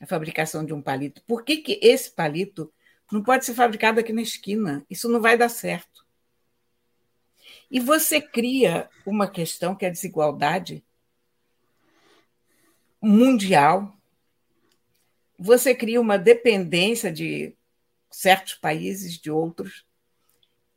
a 0.00 0.06
fabricação 0.06 0.64
de 0.64 0.74
um 0.74 0.82
palito? 0.82 1.22
Por 1.24 1.44
que, 1.44 1.58
que 1.58 1.78
esse 1.80 2.10
palito 2.10 2.72
não 3.12 3.22
pode 3.22 3.44
ser 3.44 3.54
fabricado 3.54 4.00
aqui 4.00 4.12
na 4.12 4.22
esquina? 4.22 4.84
Isso 4.90 5.08
não 5.08 5.20
vai 5.20 5.38
dar 5.38 5.48
certo. 5.48 6.04
E 7.70 7.78
você 7.78 8.20
cria 8.20 8.88
uma 9.06 9.30
questão 9.30 9.74
que 9.74 9.84
é 9.84 9.88
a 9.88 9.92
desigualdade 9.92 10.84
mundial. 13.00 13.96
Você 15.38 15.74
cria 15.74 16.00
uma 16.00 16.18
dependência 16.18 17.12
de 17.12 17.54
certos 18.10 18.54
países 18.54 19.18
de 19.18 19.30
outros. 19.30 19.86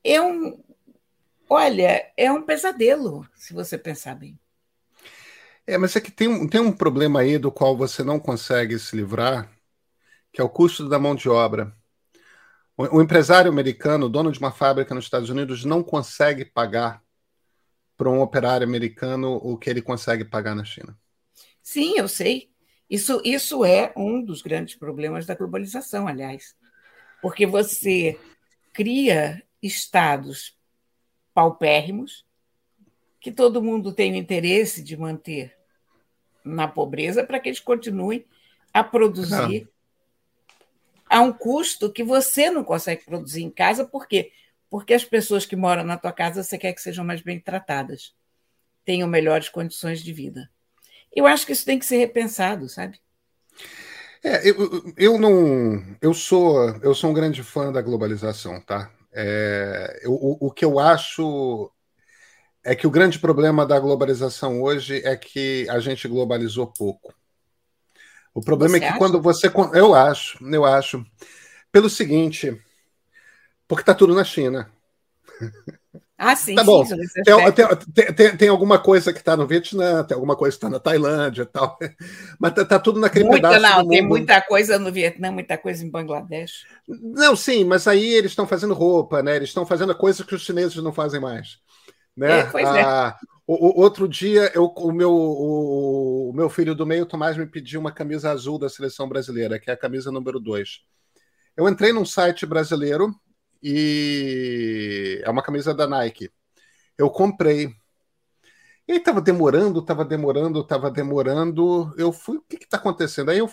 É 0.03 0.21
um, 0.21 0.61
olha, 1.49 2.11
é 2.17 2.31
um 2.31 2.43
pesadelo, 2.43 3.27
se 3.35 3.53
você 3.53 3.77
pensar 3.77 4.15
bem. 4.15 4.39
É, 5.65 5.77
mas 5.77 5.95
é 5.95 6.01
que 6.01 6.11
tem, 6.11 6.47
tem 6.47 6.59
um 6.59 6.71
problema 6.71 7.21
aí 7.21 7.37
do 7.37 7.51
qual 7.51 7.77
você 7.77 8.03
não 8.03 8.19
consegue 8.19 8.79
se 8.79 8.95
livrar, 8.95 9.51
que 10.33 10.41
é 10.41 10.43
o 10.43 10.49
custo 10.49 10.89
da 10.89 10.99
mão 10.99 11.15
de 11.15 11.29
obra. 11.29 11.75
O, 12.75 12.97
o 12.97 13.01
empresário 13.01 13.51
americano, 13.51 14.09
dono 14.09 14.31
de 14.31 14.39
uma 14.39 14.51
fábrica 14.51 14.95
nos 14.95 15.05
Estados 15.05 15.29
Unidos, 15.29 15.63
não 15.63 15.83
consegue 15.83 16.45
pagar 16.45 17.03
para 17.95 18.09
um 18.09 18.21
operário 18.21 18.65
americano 18.65 19.33
o 19.35 19.57
que 19.57 19.69
ele 19.69 19.81
consegue 19.81 20.25
pagar 20.25 20.55
na 20.55 20.65
China. 20.65 20.97
Sim, 21.61 21.93
eu 21.97 22.07
sei. 22.07 22.49
Isso, 22.89 23.21
isso 23.23 23.63
é 23.63 23.93
um 23.95 24.23
dos 24.23 24.41
grandes 24.41 24.75
problemas 24.75 25.25
da 25.25 25.35
globalização, 25.35 26.07
aliás. 26.07 26.55
Porque 27.21 27.45
você 27.45 28.19
cria 28.73 29.41
estados 29.61 30.57
paupérrimos 31.33 32.25
que 33.19 33.31
todo 33.31 33.61
mundo 33.61 33.93
tem 33.93 34.13
o 34.13 34.15
interesse 34.15 34.83
de 34.83 34.97
manter 34.97 35.55
na 36.43 36.67
pobreza 36.67 37.23
para 37.23 37.39
que 37.39 37.49
eles 37.49 37.59
continuem 37.59 38.25
a 38.73 38.83
produzir 38.83 39.69
a 41.07 41.21
um 41.21 41.31
custo 41.31 41.91
que 41.91 42.03
você 42.03 42.49
não 42.49 42.63
consegue 42.63 43.03
produzir 43.03 43.43
em 43.43 43.49
casa, 43.49 43.85
por 43.85 44.07
quê? 44.07 44.31
Porque 44.69 44.93
as 44.93 45.03
pessoas 45.03 45.45
que 45.45 45.55
moram 45.55 45.83
na 45.83 45.97
tua 45.97 46.13
casa 46.13 46.41
você 46.41 46.57
quer 46.57 46.73
que 46.73 46.81
sejam 46.81 47.03
mais 47.03 47.21
bem 47.21 47.39
tratadas, 47.39 48.15
tenham 48.85 49.07
melhores 49.07 49.49
condições 49.49 50.01
de 50.01 50.13
vida. 50.13 50.49
Eu 51.13 51.27
acho 51.27 51.45
que 51.45 51.51
isso 51.51 51.65
tem 51.65 51.77
que 51.77 51.85
ser 51.85 51.97
repensado, 51.97 52.69
sabe? 52.69 52.99
É, 54.23 54.49
eu, 54.49 54.93
eu 54.97 55.19
não. 55.19 55.83
Eu 56.01 56.13
sou, 56.13 56.69
eu 56.81 56.95
sou 56.95 57.09
um 57.09 57.13
grande 57.13 57.43
fã 57.43 57.71
da 57.71 57.81
globalização, 57.81 58.61
tá? 58.61 58.89
É, 59.13 60.01
eu, 60.03 60.13
o, 60.13 60.47
o 60.47 60.51
que 60.51 60.63
eu 60.63 60.79
acho 60.79 61.71
é 62.63 62.75
que 62.75 62.87
o 62.87 62.91
grande 62.91 63.19
problema 63.19 63.65
da 63.65 63.79
globalização 63.79 64.61
hoje 64.61 65.01
é 65.05 65.15
que 65.15 65.67
a 65.69 65.79
gente 65.79 66.07
globalizou 66.07 66.67
pouco. 66.67 67.13
O 68.33 68.41
problema 68.41 68.77
você 68.77 68.77
é 68.77 68.79
que 68.79 68.85
acha? 68.85 68.97
quando 68.97 69.21
você. 69.21 69.51
Eu 69.73 69.93
acho, 69.93 70.37
eu 70.45 70.65
acho. 70.65 71.05
Pelo 71.71 71.89
seguinte, 71.89 72.61
porque 73.67 73.81
está 73.81 73.93
tudo 73.93 74.13
na 74.13 74.23
China. 74.23 74.71
Ah, 76.23 76.35
sim, 76.35 76.53
tá 76.53 76.63
bom. 76.63 76.85
Sim, 76.85 76.97
tem, 77.95 78.13
tem, 78.13 78.37
tem, 78.37 78.47
alguma 78.47 78.77
coisa 78.77 79.11
que 79.11 79.17
está 79.17 79.35
no 79.35 79.47
Vietnã, 79.47 80.03
tem 80.03 80.13
alguma 80.13 80.35
coisa 80.35 80.55
que 80.55 80.57
está 80.57 80.69
na 80.69 80.79
Tailândia 80.79 81.41
e 81.41 81.45
tal. 81.47 81.79
Mas 82.39 82.51
está 82.51 82.63
tá 82.63 82.79
tudo 82.79 82.99
naquele 82.99 83.25
muita, 83.25 83.49
pedaço. 83.49 83.77
Não, 83.77 83.87
tem 83.87 84.03
muita 84.03 84.39
coisa 84.39 84.77
no 84.77 84.91
Vietnã, 84.91 85.31
muita 85.31 85.57
coisa 85.57 85.83
em 85.83 85.89
Bangladesh. 85.89 86.67
Não, 86.87 87.35
sim, 87.35 87.63
mas 87.63 87.87
aí 87.87 88.13
eles 88.13 88.33
estão 88.33 88.45
fazendo 88.45 88.75
roupa, 88.75 89.23
né? 89.23 89.35
Eles 89.35 89.49
estão 89.49 89.65
fazendo 89.65 89.95
coisas 89.95 90.23
que 90.23 90.35
os 90.35 90.43
chineses 90.43 90.75
não 90.75 90.93
fazem 90.93 91.19
mais. 91.19 91.57
Né? 92.15 92.41
É, 92.41 92.43
pois 92.43 92.67
é. 92.67 92.81
ah, 92.83 93.17
é. 93.19 93.25
O, 93.47 93.79
o, 93.79 93.81
outro 93.81 94.07
dia, 94.07 94.51
eu, 94.53 94.65
o, 94.65 94.91
meu, 94.91 95.11
o, 95.11 96.29
o, 96.29 96.33
meu 96.33 96.49
filho 96.51 96.75
do 96.75 96.85
meio, 96.85 97.07
Tomás, 97.07 97.35
me 97.35 97.47
pediu 97.47 97.79
uma 97.79 97.91
camisa 97.91 98.29
azul 98.29 98.59
da 98.59 98.69
seleção 98.69 99.09
brasileira, 99.09 99.59
que 99.59 99.71
é 99.71 99.73
a 99.73 99.77
camisa 99.77 100.11
número 100.11 100.39
2. 100.39 100.81
Eu 101.57 101.67
entrei 101.67 101.91
num 101.91 102.05
site 102.05 102.45
brasileiro 102.45 103.11
e 103.63 105.21
é 105.23 105.29
uma 105.29 105.43
camisa 105.43 105.73
da 105.73 105.87
Nike. 105.87 106.31
Eu 106.97 107.09
comprei. 107.09 107.73
E 108.87 108.99
tava 108.99 109.21
demorando, 109.21 109.81
tava 109.81 110.03
demorando, 110.03 110.63
tava 110.65 110.91
demorando. 110.91 111.93
Eu 111.97 112.11
fui, 112.11 112.37
o 112.37 112.41
que 112.41 112.57
está 112.63 112.77
acontecendo? 112.77 113.31
Aí 113.31 113.37
eu 113.37 113.49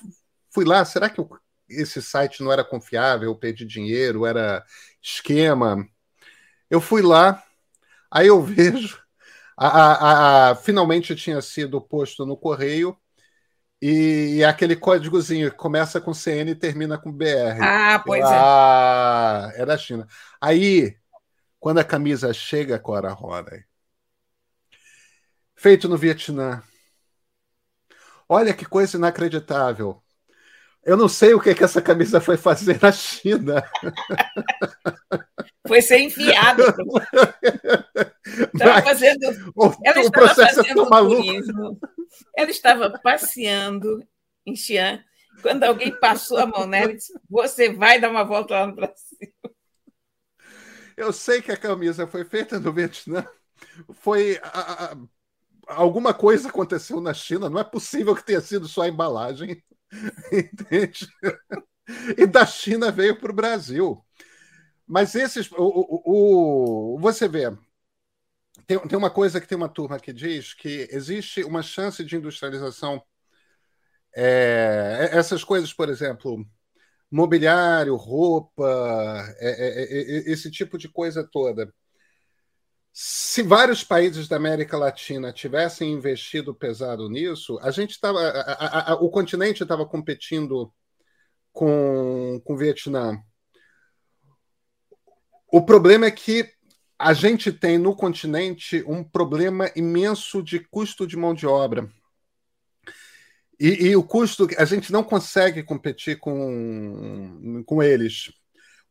fui 0.50 0.64
lá, 0.64 0.84
será 0.84 1.08
que 1.10 1.20
eu, 1.20 1.28
esse 1.68 2.02
site 2.02 2.42
não 2.42 2.52
era 2.52 2.64
confiável? 2.64 3.30
Eu 3.30 3.36
perdi 3.36 3.64
dinheiro, 3.64 4.26
era 4.26 4.64
esquema. 5.02 5.86
Eu 6.70 6.80
fui 6.80 7.02
lá, 7.02 7.42
Aí 8.10 8.26
eu 8.28 8.42
vejo, 8.42 8.98
a, 9.56 9.68
a, 9.68 10.50
a, 10.50 10.54
finalmente 10.56 11.14
tinha 11.16 11.40
sido 11.42 11.80
posto 11.80 12.24
no 12.26 12.36
correio 12.36 12.96
e, 13.80 14.36
e 14.36 14.44
aquele 14.44 14.74
códigozinho 14.74 15.50
que 15.50 15.56
começa 15.56 16.00
com 16.00 16.12
CN 16.12 16.50
e 16.50 16.54
termina 16.54 16.98
com 16.98 17.12
BR. 17.12 17.60
Ah, 17.60 18.02
pois 18.04 18.24
ah, 18.24 19.52
é. 19.54 19.62
É 19.62 19.66
da 19.66 19.78
China. 19.78 20.06
Aí, 20.40 20.96
quando 21.60 21.78
a 21.78 21.84
camisa 21.84 22.32
chega, 22.32 22.78
Cora 22.78 23.12
Roda, 23.12 23.64
feito 25.54 25.88
no 25.88 25.96
Vietnã. 25.96 26.62
Olha 28.28 28.52
que 28.52 28.64
coisa 28.64 28.96
inacreditável. 28.96 30.02
Eu 30.84 30.96
não 30.96 31.08
sei 31.08 31.34
o 31.34 31.40
que, 31.40 31.54
que 31.54 31.64
essa 31.64 31.82
camisa 31.82 32.20
foi 32.20 32.36
fazer 32.36 32.80
na 32.82 32.92
China. 32.92 33.62
Foi 35.68 35.83
ser 35.83 35.98
enfiado. 35.98 36.62
estava 38.54 38.83
fazendo. 38.83 39.52
O, 39.54 39.72
ela 39.85 39.98
o 39.98 40.00
estava 40.00 40.31
é 40.31 40.35
fazendo 40.35 40.83
é 40.83 40.98
turismo. 40.98 41.78
Ela 42.35 42.50
estava 42.50 42.98
passeando 42.98 44.02
em 44.46 44.57
Xi'an. 44.57 45.04
Quando 45.42 45.62
alguém 45.62 45.94
passou 46.00 46.38
a 46.38 46.46
mão 46.46 46.66
nela 46.66 46.94
disse: 46.94 47.12
Você 47.28 47.72
vai 47.72 48.00
dar 48.00 48.11
uma 48.11 48.24
volta 48.24 48.54
lá 48.54 48.66
no 48.66 48.74
Brasil. 48.74 49.18
Eu 50.96 51.12
sei 51.12 51.40
que 51.40 51.52
a 51.52 51.57
camisa 51.57 52.07
foi 52.07 52.24
feita 52.24 52.59
no 52.59 52.72
Vietnã. 52.72 53.24
Foi. 53.92 54.40
A, 54.42 54.92
a, 54.92 54.96
alguma 55.68 56.14
coisa 56.14 56.48
aconteceu 56.48 57.00
na 57.00 57.14
China. 57.14 57.50
Não 57.50 57.61
é 57.61 57.64
possível 57.64 58.16
que 58.16 58.24
tenha 58.24 58.40
sido 58.40 58.66
só 58.66 58.83
a 58.83 58.88
embalagem. 58.88 59.62
Entende? 60.33 61.07
E 62.16 62.26
da 62.26 62.44
China 62.44 62.90
veio 62.90 63.18
para 63.18 63.31
o 63.31 63.35
Brasil. 63.35 64.04
Mas 64.88 65.14
esses. 65.14 65.51
O, 65.53 65.57
o, 65.57 66.94
o, 66.94 66.98
você 66.98 67.29
vê. 67.29 67.55
Tem, 68.66 68.79
tem 68.79 68.98
uma 68.98 69.11
coisa 69.11 69.40
que 69.40 69.46
tem 69.46 69.57
uma 69.57 69.68
turma 69.68 70.01
que 70.01 70.12
diz 70.12 70.55
que 70.55 70.88
existe 70.90 71.44
uma 71.44 71.62
chance 71.62 72.03
de 72.05 72.16
industrialização. 72.16 73.03
É, 74.16 75.11
essas 75.12 75.44
coisas, 75.44 75.72
por 75.72 75.88
exemplo, 75.88 76.44
mobiliário, 77.11 77.94
roupa, 77.96 78.64
é, 79.38 79.51
é, 79.51 79.85
é, 79.85 80.29
é 80.29 80.33
esse 80.33 80.51
tipo 80.51 80.79
de 80.79 80.88
coisa 80.88 81.22
toda. 81.31 81.72
Se 82.92 83.42
vários 83.42 83.85
países 83.85 84.27
da 84.27 84.37
América 84.37 84.77
Latina 84.77 85.33
tivessem 85.33 85.92
investido 85.92 86.55
pesado 86.55 87.09
nisso, 87.09 87.59
a 87.62 87.70
gente 87.70 87.92
estava, 87.92 88.18
o 89.01 89.11
continente 89.11 89.62
estava 89.62 89.87
competindo 89.87 90.72
com, 91.53 92.40
com 92.44 92.55
o 92.55 92.57
Vietnã 92.57 93.22
o 95.50 95.62
problema 95.62 96.06
é 96.06 96.11
que 96.11 96.50
a 96.98 97.12
gente 97.12 97.52
tem 97.52 97.78
no 97.78 97.94
continente 97.94 98.84
um 98.87 99.04
problema 99.04 99.70
imenso 99.76 100.42
de 100.42 100.58
custo 100.58 101.06
de 101.06 101.16
mão 101.16 101.32
de 101.32 101.46
obra. 101.46 101.88
E, 103.58 103.88
e, 103.88 103.96
o 103.96 104.02
custo, 104.02 104.48
a 104.56 104.64
gente 104.64 104.92
não 104.92 105.02
consegue 105.02 105.62
competir 105.62 106.18
com, 106.18 107.62
com 107.66 107.82
eles. 107.82 108.32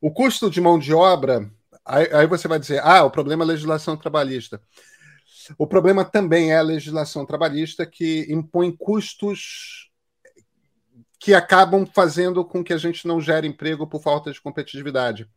O 0.01 0.11
custo 0.11 0.49
de 0.49 0.59
mão 0.59 0.77
de 0.77 0.93
obra, 0.93 1.49
aí, 1.85 2.09
aí 2.13 2.27
você 2.27 2.47
vai 2.47 2.59
dizer, 2.59 2.81
ah, 2.83 3.03
o 3.03 3.11
problema 3.11 3.43
é 3.43 3.45
a 3.45 3.47
legislação 3.47 3.95
trabalhista. 3.95 4.61
O 5.57 5.65
problema 5.65 6.03
também 6.03 6.51
é 6.51 6.57
a 6.57 6.61
legislação 6.61 7.25
trabalhista 7.25 7.85
que 7.85 8.25
impõe 8.29 8.75
custos 8.75 9.89
que 11.19 11.33
acabam 11.33 11.85
fazendo 11.85 12.43
com 12.43 12.63
que 12.63 12.73
a 12.73 12.77
gente 12.77 13.07
não 13.07 13.21
gere 13.21 13.47
emprego 13.47 13.87
por 13.87 14.01
falta 14.01 14.31
de 14.31 14.41
competitividade. 14.41 15.27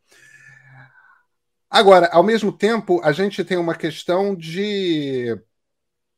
Agora, 1.70 2.08
ao 2.12 2.24
mesmo 2.24 2.50
tempo, 2.52 3.00
a 3.04 3.12
gente 3.12 3.44
tem 3.44 3.56
uma 3.56 3.76
questão 3.76 4.34
de. 4.34 5.32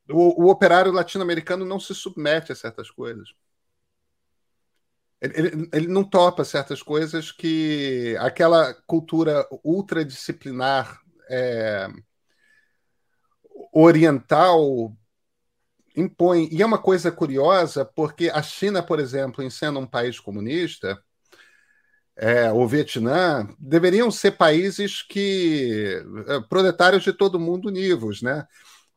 O, 0.09 0.45
o 0.47 0.51
operário 0.51 0.91
latino-americano 0.91 1.65
não 1.65 1.79
se 1.79 1.95
submete 1.95 2.51
a 2.51 2.55
certas 2.55 2.91
coisas. 2.91 3.29
Ele, 5.21 5.39
ele, 5.39 5.69
ele, 5.73 5.87
não 5.89 6.03
topa 6.03 6.45
certas 6.45 6.83
coisas 6.83 7.31
que 7.31 8.17
aquela 8.19 8.75
cultura 8.87 9.47
ultradisciplinar 9.63 11.01
é, 11.31 11.89
oriental 13.73 14.97
impõe. 15.97 16.49
E 16.51 16.63
é 16.63 16.67
uma 16.67 16.79
coisa 16.79 17.13
curiosa, 17.13 17.85
porque 17.85 18.31
a 18.31 18.43
China, 18.43 18.83
por 18.83 18.99
exemplo, 18.99 19.45
em 19.45 19.51
sendo 19.51 19.79
um 19.79 19.87
país 19.87 20.19
comunista, 20.19 21.01
é, 22.17 22.53
o 22.53 22.67
Vietnã, 22.67 23.49
deveriam 23.59 24.11
ser 24.11 24.33
países 24.33 25.03
que 25.03 26.03
é, 26.29 26.41
proletários 26.49 27.03
de 27.03 27.13
todo 27.13 27.41
mundo 27.41 27.69
univos, 27.69 28.23
né? 28.23 28.47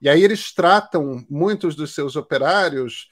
E 0.01 0.09
aí 0.09 0.23
eles 0.23 0.53
tratam 0.53 1.25
muitos 1.29 1.75
dos 1.75 1.93
seus 1.93 2.15
operários 2.15 3.07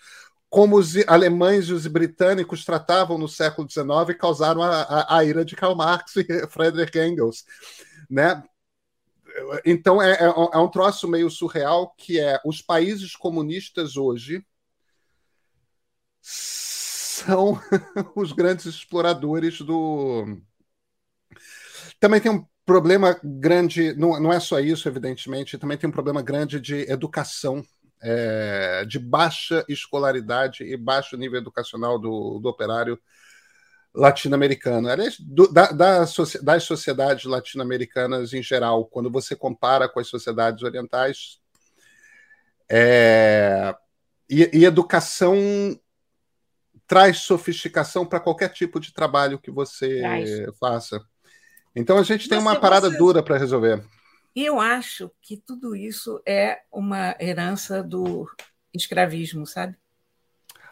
como 0.49 0.77
os 0.77 0.95
alemães 1.07 1.65
e 1.65 1.73
os 1.73 1.87
britânicos 1.87 2.63
tratavam 2.63 3.17
no 3.17 3.27
século 3.27 3.67
XIX 3.67 4.09
e 4.09 4.13
causaram 4.13 4.61
a, 4.61 4.81
a, 4.83 5.17
a 5.17 5.25
ira 5.25 5.43
de 5.43 5.55
Karl 5.55 5.75
Marx 5.75 6.15
e 6.17 6.25
Friedrich 6.47 6.95
Engels, 6.99 7.43
né? 8.09 8.43
Então 9.65 9.99
é, 9.99 10.11
é, 10.11 10.25
é 10.25 10.57
um 10.59 10.69
troço 10.69 11.07
meio 11.07 11.29
surreal 11.29 11.95
que 11.97 12.19
é 12.19 12.39
os 12.45 12.61
países 12.61 13.15
comunistas 13.15 13.97
hoje 13.97 14.45
são 17.13 17.60
os 18.15 18.32
grandes 18.32 18.65
exploradores 18.65 19.60
do. 19.62 20.41
Também 21.99 22.19
tem 22.19 22.32
um 22.32 22.45
problema 22.65 23.19
grande, 23.23 23.93
não, 23.95 24.19
não 24.19 24.34
é 24.34 24.39
só 24.39 24.60
isso, 24.60 24.88
evidentemente, 24.88 25.58
também 25.58 25.78
tem 25.78 25.89
um 25.89 25.93
problema 25.93 26.21
grande 26.21 26.60
de 26.60 26.89
educação 26.91 27.63
é, 28.02 28.86
de 28.86 28.99
baixa 28.99 29.63
escolaridade 29.69 30.63
e 30.63 30.76
baixo 30.76 31.17
nível 31.17 31.39
educacional 31.39 31.99
do, 31.99 32.39
do 32.39 32.49
operário 32.49 32.99
latino-americano. 33.93 34.89
Aliás, 34.89 35.17
do, 35.19 35.47
da, 35.47 35.71
da, 35.71 36.06
das 36.41 36.63
sociedades 36.63 37.26
latino-americanas 37.26 38.34
em 38.34 38.41
geral, 38.41 38.86
quando 38.86 39.12
você 39.12 39.36
compara 39.36 39.88
com 39.88 39.99
as 39.99 40.08
sociedades 40.08 40.63
orientais, 40.63 41.39
é, 42.69 43.76
e, 44.30 44.49
e 44.52 44.65
educação 44.65 45.38
traz 46.88 47.19
sofisticação 47.19 48.06
para 48.06 48.19
qualquer 48.19 48.50
tipo 48.50 48.80
de 48.80 48.93
trabalho 48.93 49.39
que 49.39 49.52
você 49.52 50.00
traz. 50.00 50.30
faça. 50.60 51.02
Então 51.76 51.98
a 51.98 52.04
gente 52.04 52.30
tem 52.30 52.38
você, 52.38 52.43
uma 52.43 52.60
parada 52.60 52.89
você... 52.89 52.98
dura 52.98 53.24
para 53.24 53.38
resolver. 53.38 53.84
E 54.36 54.46
eu 54.46 54.60
acho 54.60 55.12
que 55.22 55.38
tudo 55.38 55.76
isso 55.76 56.22
é 56.26 56.62
uma 56.72 57.15
herança 57.19 57.84
do 57.84 58.28
escravismo, 58.74 59.46
sabe? 59.46 59.76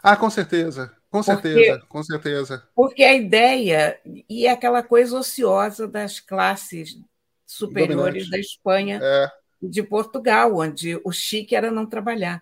Ah, 0.01 0.15
com 0.15 0.29
certeza. 0.29 0.95
Com 1.11 1.21
certeza, 1.21 1.73
porque, 1.73 1.87
com 1.87 2.03
certeza. 2.03 2.69
Porque 2.73 3.03
a 3.03 3.13
ideia 3.13 3.99
e 4.29 4.47
é 4.47 4.51
aquela 4.51 4.81
coisa 4.81 5.19
ociosa 5.19 5.85
das 5.85 6.21
classes 6.21 6.97
superiores 7.45 8.23
Dominante. 8.23 8.29
da 8.31 8.39
Espanha 8.39 8.99
é. 9.03 9.29
de 9.61 9.83
Portugal, 9.83 10.55
onde 10.55 10.99
o 11.03 11.11
chique 11.11 11.53
era 11.53 11.69
não 11.69 11.85
trabalhar. 11.85 12.41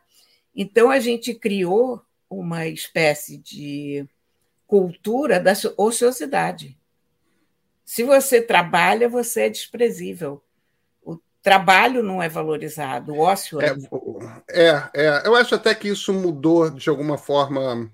Então 0.56 0.92
a 0.92 1.00
gente 1.00 1.34
criou 1.34 2.00
uma 2.30 2.68
espécie 2.68 3.38
de 3.38 4.08
cultura 4.68 5.40
da 5.40 5.54
ociosidade. 5.78 6.78
Se 7.84 8.04
você 8.04 8.42
trabalha, 8.42 9.10
você 9.10 9.44
é 9.44 9.50
desprezível 9.50 10.44
trabalho 11.42 12.04
não 12.04 12.22
é 12.22 12.28
valorizado, 12.28 13.14
o 13.14 13.20
ócio 13.20 13.60
é. 13.62 13.74
É, 14.50 14.84
é, 14.94 15.22
eu 15.26 15.36
acho 15.36 15.56
até 15.56 15.74
que 15.74 15.88
isso 15.88 16.14
mudou 16.14 16.70
de 16.70 16.90
alguma 16.90 17.18
forma, 17.18 17.90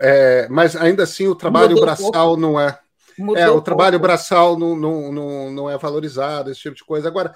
é, 0.00 0.46
mas 0.48 0.76
ainda 0.76 1.04
assim 1.04 1.26
o 1.26 1.34
trabalho 1.34 1.70
mudou 1.70 1.84
braçal 1.84 2.36
não 2.36 2.60
é. 2.60 2.78
Mudou 3.18 3.42
é, 3.42 3.50
o 3.50 3.60
trabalho 3.60 3.98
pouco. 3.98 4.06
braçal 4.06 4.56
não, 4.56 4.76
não, 4.76 5.12
não, 5.12 5.50
não 5.50 5.70
é 5.70 5.76
valorizado, 5.76 6.50
esse 6.50 6.60
tipo 6.60 6.76
de 6.76 6.84
coisa. 6.84 7.08
Agora, 7.08 7.34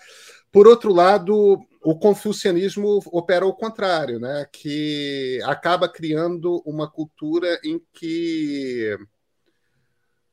por 0.53 0.69
outro 0.69 0.93
lado, 0.93 1.59
o 1.83 1.99
confucianismo 1.99 3.01
opera 3.07 3.45
ao 3.45 3.57
contrário, 3.57 4.21
né? 4.21 4.47
que 4.53 5.41
acaba 5.45 5.89
criando 5.89 6.63
uma 6.67 6.89
cultura 6.89 7.59
em 7.65 7.83
que 7.93 8.97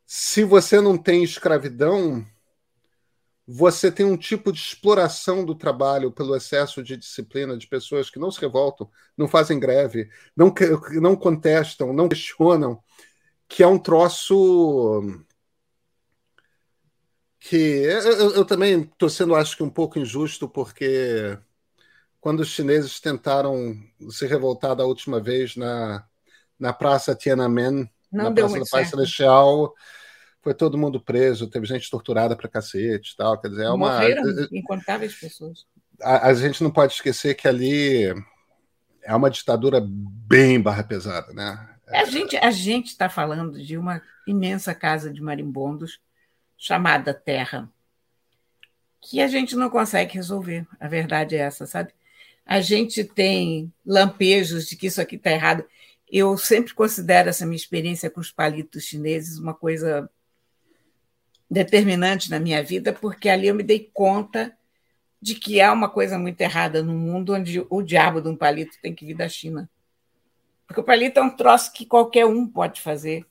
se 0.05 0.43
você 0.43 0.81
não 0.81 0.97
tem 0.97 1.23
escravidão, 1.23 2.25
você 3.47 3.91
tem 3.91 4.05
um 4.05 4.17
tipo 4.17 4.51
de 4.51 4.59
exploração 4.59 5.45
do 5.45 5.55
trabalho 5.55 6.11
pelo 6.11 6.35
excesso 6.35 6.83
de 6.83 6.97
disciplina 6.97 7.57
de 7.57 7.67
pessoas 7.67 8.09
que 8.09 8.19
não 8.19 8.29
se 8.29 8.41
revoltam, 8.41 8.89
não 9.17 9.27
fazem 9.27 9.59
greve, 9.59 10.09
não, 10.35 10.53
não 11.01 11.15
contestam, 11.15 11.93
não 11.93 12.09
questionam, 12.09 12.79
que 13.47 13.63
é 13.63 13.67
um 13.67 13.79
troço 13.79 15.01
que 17.39 17.55
eu, 17.55 18.35
eu 18.35 18.45
também 18.45 18.81
estou 18.81 19.09
sendo, 19.09 19.33
acho 19.33 19.55
que, 19.55 19.63
um 19.63 19.69
pouco 19.69 19.97
injusto, 19.97 20.47
porque 20.47 21.37
quando 22.19 22.41
os 22.41 22.49
chineses 22.49 22.99
tentaram 22.99 23.75
se 24.09 24.27
revoltar 24.27 24.75
da 24.75 24.85
última 24.85 25.19
vez 25.21 25.55
na, 25.55 26.05
na 26.59 26.73
Praça 26.73 27.15
Tiananmen, 27.15 27.89
não 28.11 28.25
na 28.25 28.31
Praça 28.31 28.59
da 28.59 28.65
Paz 28.69 28.89
Celestial, 28.89 29.73
foi 30.41 30.53
todo 30.53 30.77
mundo 30.77 30.99
preso, 30.99 31.49
teve 31.49 31.65
gente 31.65 31.89
torturada 31.89 32.35
pra 32.35 32.49
cacete 32.49 33.15
tal. 33.15 33.39
Quer 33.39 33.49
dizer, 33.49 33.63
é 33.63 33.69
uma. 33.69 33.93
Morreram 33.93 34.23
incontáveis 34.51 35.15
pessoas. 35.15 35.65
A, 36.01 36.27
a, 36.27 36.33
gente 36.33 36.63
não 36.63 36.71
pode 36.71 36.93
esquecer 36.93 37.35
que 37.35 37.47
ali 37.47 38.05
é 39.03 39.15
uma 39.15 39.29
ditadura 39.29 39.81
bem 39.85 40.61
barra 40.61 40.83
pesada, 40.83 41.33
né? 41.33 41.69
A 41.87 42.05
gente 42.05 42.37
a 42.37 42.51
gente 42.51 42.87
está 42.87 43.09
falando 43.09 43.61
de 43.61 43.77
uma 43.77 44.01
imensa 44.27 44.73
casa 44.75 45.11
de 45.11 45.21
marimbondos 45.21 45.99
chamada 46.59 47.13
Terra, 47.13 47.71
que 49.01 49.21
a 49.21 49.27
gente 49.29 49.55
não 49.55 49.69
consegue 49.69 50.13
resolver. 50.13 50.67
A 50.77 50.89
verdade 50.89 51.35
é 51.35 51.39
essa, 51.39 51.65
sabe? 51.65 51.93
A 52.45 52.59
gente 52.59 53.03
tem 53.05 53.71
lampejos 53.85 54.67
de 54.67 54.75
que 54.75 54.87
isso 54.87 54.99
aqui 54.99 55.15
está 55.15 55.31
errado. 55.31 55.63
Eu 56.11 56.37
sempre 56.37 56.73
considero 56.73 57.29
essa 57.29 57.45
minha 57.45 57.55
experiência 57.55 58.09
com 58.09 58.19
os 58.19 58.29
palitos 58.29 58.83
chineses 58.83 59.39
uma 59.39 59.53
coisa 59.53 60.09
determinante 61.49 62.29
na 62.29 62.39
minha 62.39 62.61
vida, 62.61 62.91
porque 62.91 63.29
ali 63.29 63.47
eu 63.47 63.55
me 63.55 63.63
dei 63.63 63.89
conta 63.93 64.55
de 65.21 65.35
que 65.35 65.61
há 65.61 65.71
uma 65.71 65.89
coisa 65.89 66.19
muito 66.19 66.39
errada 66.41 66.83
no 66.83 66.93
mundo 66.93 67.33
onde 67.33 67.65
o 67.69 67.81
diabo 67.81 68.21
de 68.21 68.27
um 68.27 68.35
palito 68.35 68.77
tem 68.81 68.93
que 68.93 69.05
vir 69.05 69.15
da 69.15 69.29
China. 69.29 69.69
Porque 70.67 70.81
o 70.81 70.83
palito 70.83 71.19
é 71.19 71.23
um 71.23 71.35
troço 71.35 71.71
que 71.71 71.85
qualquer 71.85 72.25
um 72.25 72.45
pode 72.45 72.81
fazer. 72.81 73.25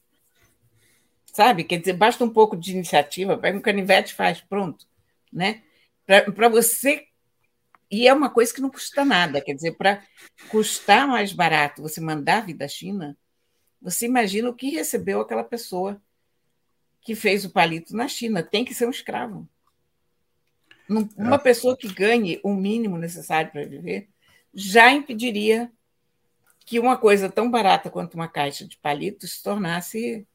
Sabe? 1.38 1.62
Quer 1.62 1.79
dizer, 1.79 1.92
basta 1.92 2.24
um 2.24 2.29
pouco 2.29 2.57
de 2.57 2.72
iniciativa, 2.72 3.38
pega 3.38 3.57
um 3.57 3.61
canivete 3.61 4.12
e 4.12 4.16
faz, 4.16 4.40
pronto. 4.40 4.85
Né? 5.33 5.62
Para 6.05 6.48
você. 6.48 7.07
E 7.88 8.09
é 8.09 8.12
uma 8.12 8.29
coisa 8.29 8.53
que 8.53 8.61
não 8.61 8.68
custa 8.68 9.05
nada. 9.05 9.40
Quer 9.40 9.55
dizer, 9.55 9.77
para 9.77 10.03
custar 10.51 11.07
mais 11.07 11.33
barato 11.33 11.81
você 11.81 12.01
mandar 12.01 12.44
vir 12.44 12.55
da 12.55 12.66
China, 12.66 13.16
você 13.81 14.07
imagina 14.07 14.51
o 14.51 14.53
que 14.53 14.70
recebeu 14.70 15.20
aquela 15.20 15.44
pessoa 15.44 16.03
que 17.03 17.14
fez 17.14 17.44
o 17.44 17.51
palito 17.51 17.94
na 17.94 18.09
China. 18.09 18.42
Tem 18.42 18.64
que 18.64 18.74
ser 18.74 18.88
um 18.88 18.90
escravo. 18.90 19.48
Uma 21.16 21.37
é. 21.37 21.38
pessoa 21.38 21.77
que 21.77 21.87
ganhe 21.87 22.40
o 22.42 22.53
mínimo 22.53 22.98
necessário 22.98 23.53
para 23.53 23.62
viver 23.64 24.09
já 24.53 24.90
impediria 24.90 25.70
que 26.66 26.81
uma 26.81 26.96
coisa 26.96 27.31
tão 27.31 27.48
barata 27.48 27.90
quanto 27.90 28.14
uma 28.14 28.27
caixa 28.27 28.66
de 28.66 28.77
palitos 28.77 29.35
se 29.35 29.42
tornasse 29.44 30.27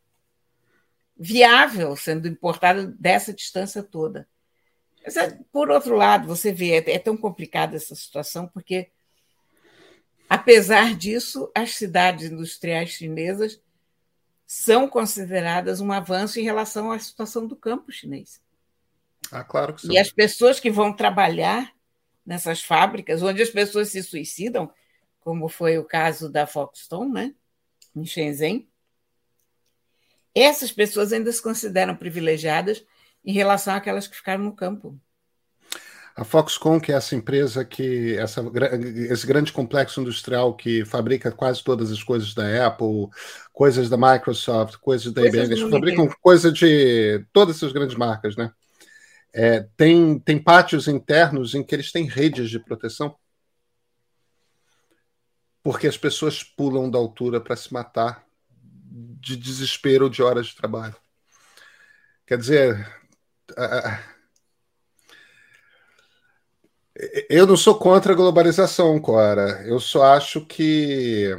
viável 1.18 1.96
sendo 1.96 2.28
importada 2.28 2.86
dessa 2.88 3.34
distância 3.34 3.84
toda. 3.84 4.28
Mas, 5.04 5.18
é, 5.18 5.38
por 5.52 5.70
outro 5.70 5.96
lado, 5.96 6.28
você 6.28 6.52
vê, 6.52 6.72
é, 6.72 6.92
é 6.92 7.00
tão 7.00 7.18
complicada 7.18 7.76
essa 7.76 7.96
situação, 7.96 8.48
porque, 8.48 8.90
apesar 10.30 10.96
disso, 10.96 11.52
as 11.54 11.76
cidades 11.76 12.32
industriais 12.32 12.90
chinesas 12.92 13.62
são 14.46 14.88
consideradas 14.88 15.82
um 15.82 15.92
avanço 15.92 16.40
em 16.40 16.44
relação 16.44 16.92
à 16.92 17.00
situação 17.00 17.48
do 17.48 17.56
campo 17.56 17.92
chinês. 17.92 18.42
Ah, 19.32 19.44
claro 19.44 19.74
que 19.74 19.82
sim. 19.82 19.94
E 19.94 19.98
as 19.98 20.12
pessoas 20.12 20.60
que 20.60 20.70
vão 20.70 20.94
trabalhar 20.94 21.74
nessas 22.26 22.62
fábricas, 22.62 23.22
onde 23.22 23.42
as 23.42 23.50
pessoas 23.50 23.90
se 23.90 24.02
suicidam, 24.04 24.72
como 25.20 25.50
foi 25.50 25.78
o 25.78 25.84
caso 25.84 26.30
da 26.30 26.46
Foxconn, 26.46 27.12
né, 27.12 27.34
em 27.96 28.06
Shenzhen, 28.06 28.68
essas 30.36 30.72
pessoas 30.72 31.14
ainda 31.14 31.32
se 31.32 31.42
consideram 31.42 31.96
privilegiadas 31.96 32.84
em 33.24 33.34
relação 33.34 33.76
àquelas 33.76 34.08
que 34.08 34.16
ficaram 34.16 34.44
no 34.44 34.56
campo. 34.56 35.00
A 36.16 36.24
Foxconn, 36.24 36.80
que 36.80 36.92
é 36.92 36.96
essa 36.96 37.16
empresa 37.16 37.66
que 37.66 38.16
essa, 38.18 38.44
esse 39.10 39.26
grande 39.26 39.52
complexo 39.52 40.00
industrial 40.00 40.56
que 40.56 40.86
fabrica 40.86 41.32
quase 41.32 41.64
todas 41.64 41.92
as 41.92 42.04
coisas 42.04 42.36
da 42.36 42.68
Apple, 42.68 43.08
coisas 43.52 43.90
da 43.90 43.98
Microsoft, 43.98 44.78
coisas 44.78 45.12
da 45.12 45.26
IBM, 45.26 45.46
eles 45.46 45.62
fabricam 45.62 46.08
coisa 46.22 46.52
de 46.52 47.26
todas 47.34 47.56
essas 47.56 47.72
grandes 47.72 47.96
marcas, 47.96 48.36
né? 48.36 48.52
É, 49.34 49.66
tem, 49.76 50.20
tem 50.20 50.38
pátios 50.38 50.88
internos 50.88 51.56
em 51.56 51.64
que 51.64 51.74
eles 51.74 51.92
têm 51.92 52.06
redes 52.06 52.52
de 52.52 52.60
proteção 52.60 53.16
porque 55.64 55.88
as 55.88 55.98
pessoas 55.98 56.44
pulam 56.44 56.92
da 56.92 57.00
altura 57.00 57.40
para 57.40 57.56
se 57.56 57.74
matar 57.74 58.24
de 58.94 59.36
desespero 59.36 60.10
de 60.10 60.22
horas 60.22 60.48
de 60.48 60.56
trabalho. 60.56 60.96
Quer 62.28 62.38
dizer, 62.38 62.88
eu 67.28 67.48
não 67.48 67.58
sou 67.58 67.76
contra 67.76 68.14
a 68.14 68.16
globalização, 68.16 69.00
Cora. 69.00 69.64
Eu 69.66 69.80
só 69.80 70.04
acho 70.14 70.46
que. 70.46 71.36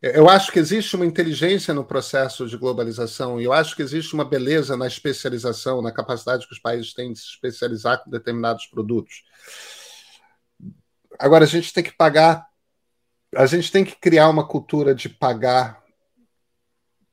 Eu 0.00 0.28
acho 0.28 0.52
que 0.52 0.58
existe 0.58 0.94
uma 0.94 1.06
inteligência 1.06 1.74
no 1.74 1.84
processo 1.84 2.46
de 2.46 2.56
globalização 2.56 3.40
e 3.40 3.44
eu 3.44 3.52
acho 3.52 3.74
que 3.74 3.82
existe 3.82 4.14
uma 4.14 4.24
beleza 4.24 4.76
na 4.76 4.86
especialização, 4.86 5.82
na 5.82 5.90
capacidade 5.90 6.46
que 6.46 6.52
os 6.52 6.60
países 6.60 6.94
têm 6.94 7.12
de 7.12 7.18
se 7.18 7.26
especializar 7.26 8.04
com 8.04 8.10
determinados 8.10 8.66
produtos. 8.66 9.24
Agora, 11.18 11.44
a 11.44 11.48
gente 11.48 11.72
tem 11.72 11.82
que 11.82 11.96
pagar, 11.96 12.47
a 13.34 13.46
gente 13.46 13.70
tem 13.70 13.84
que 13.84 13.96
criar 13.96 14.28
uma 14.28 14.46
cultura 14.46 14.94
de 14.94 15.08
pagar 15.08 15.82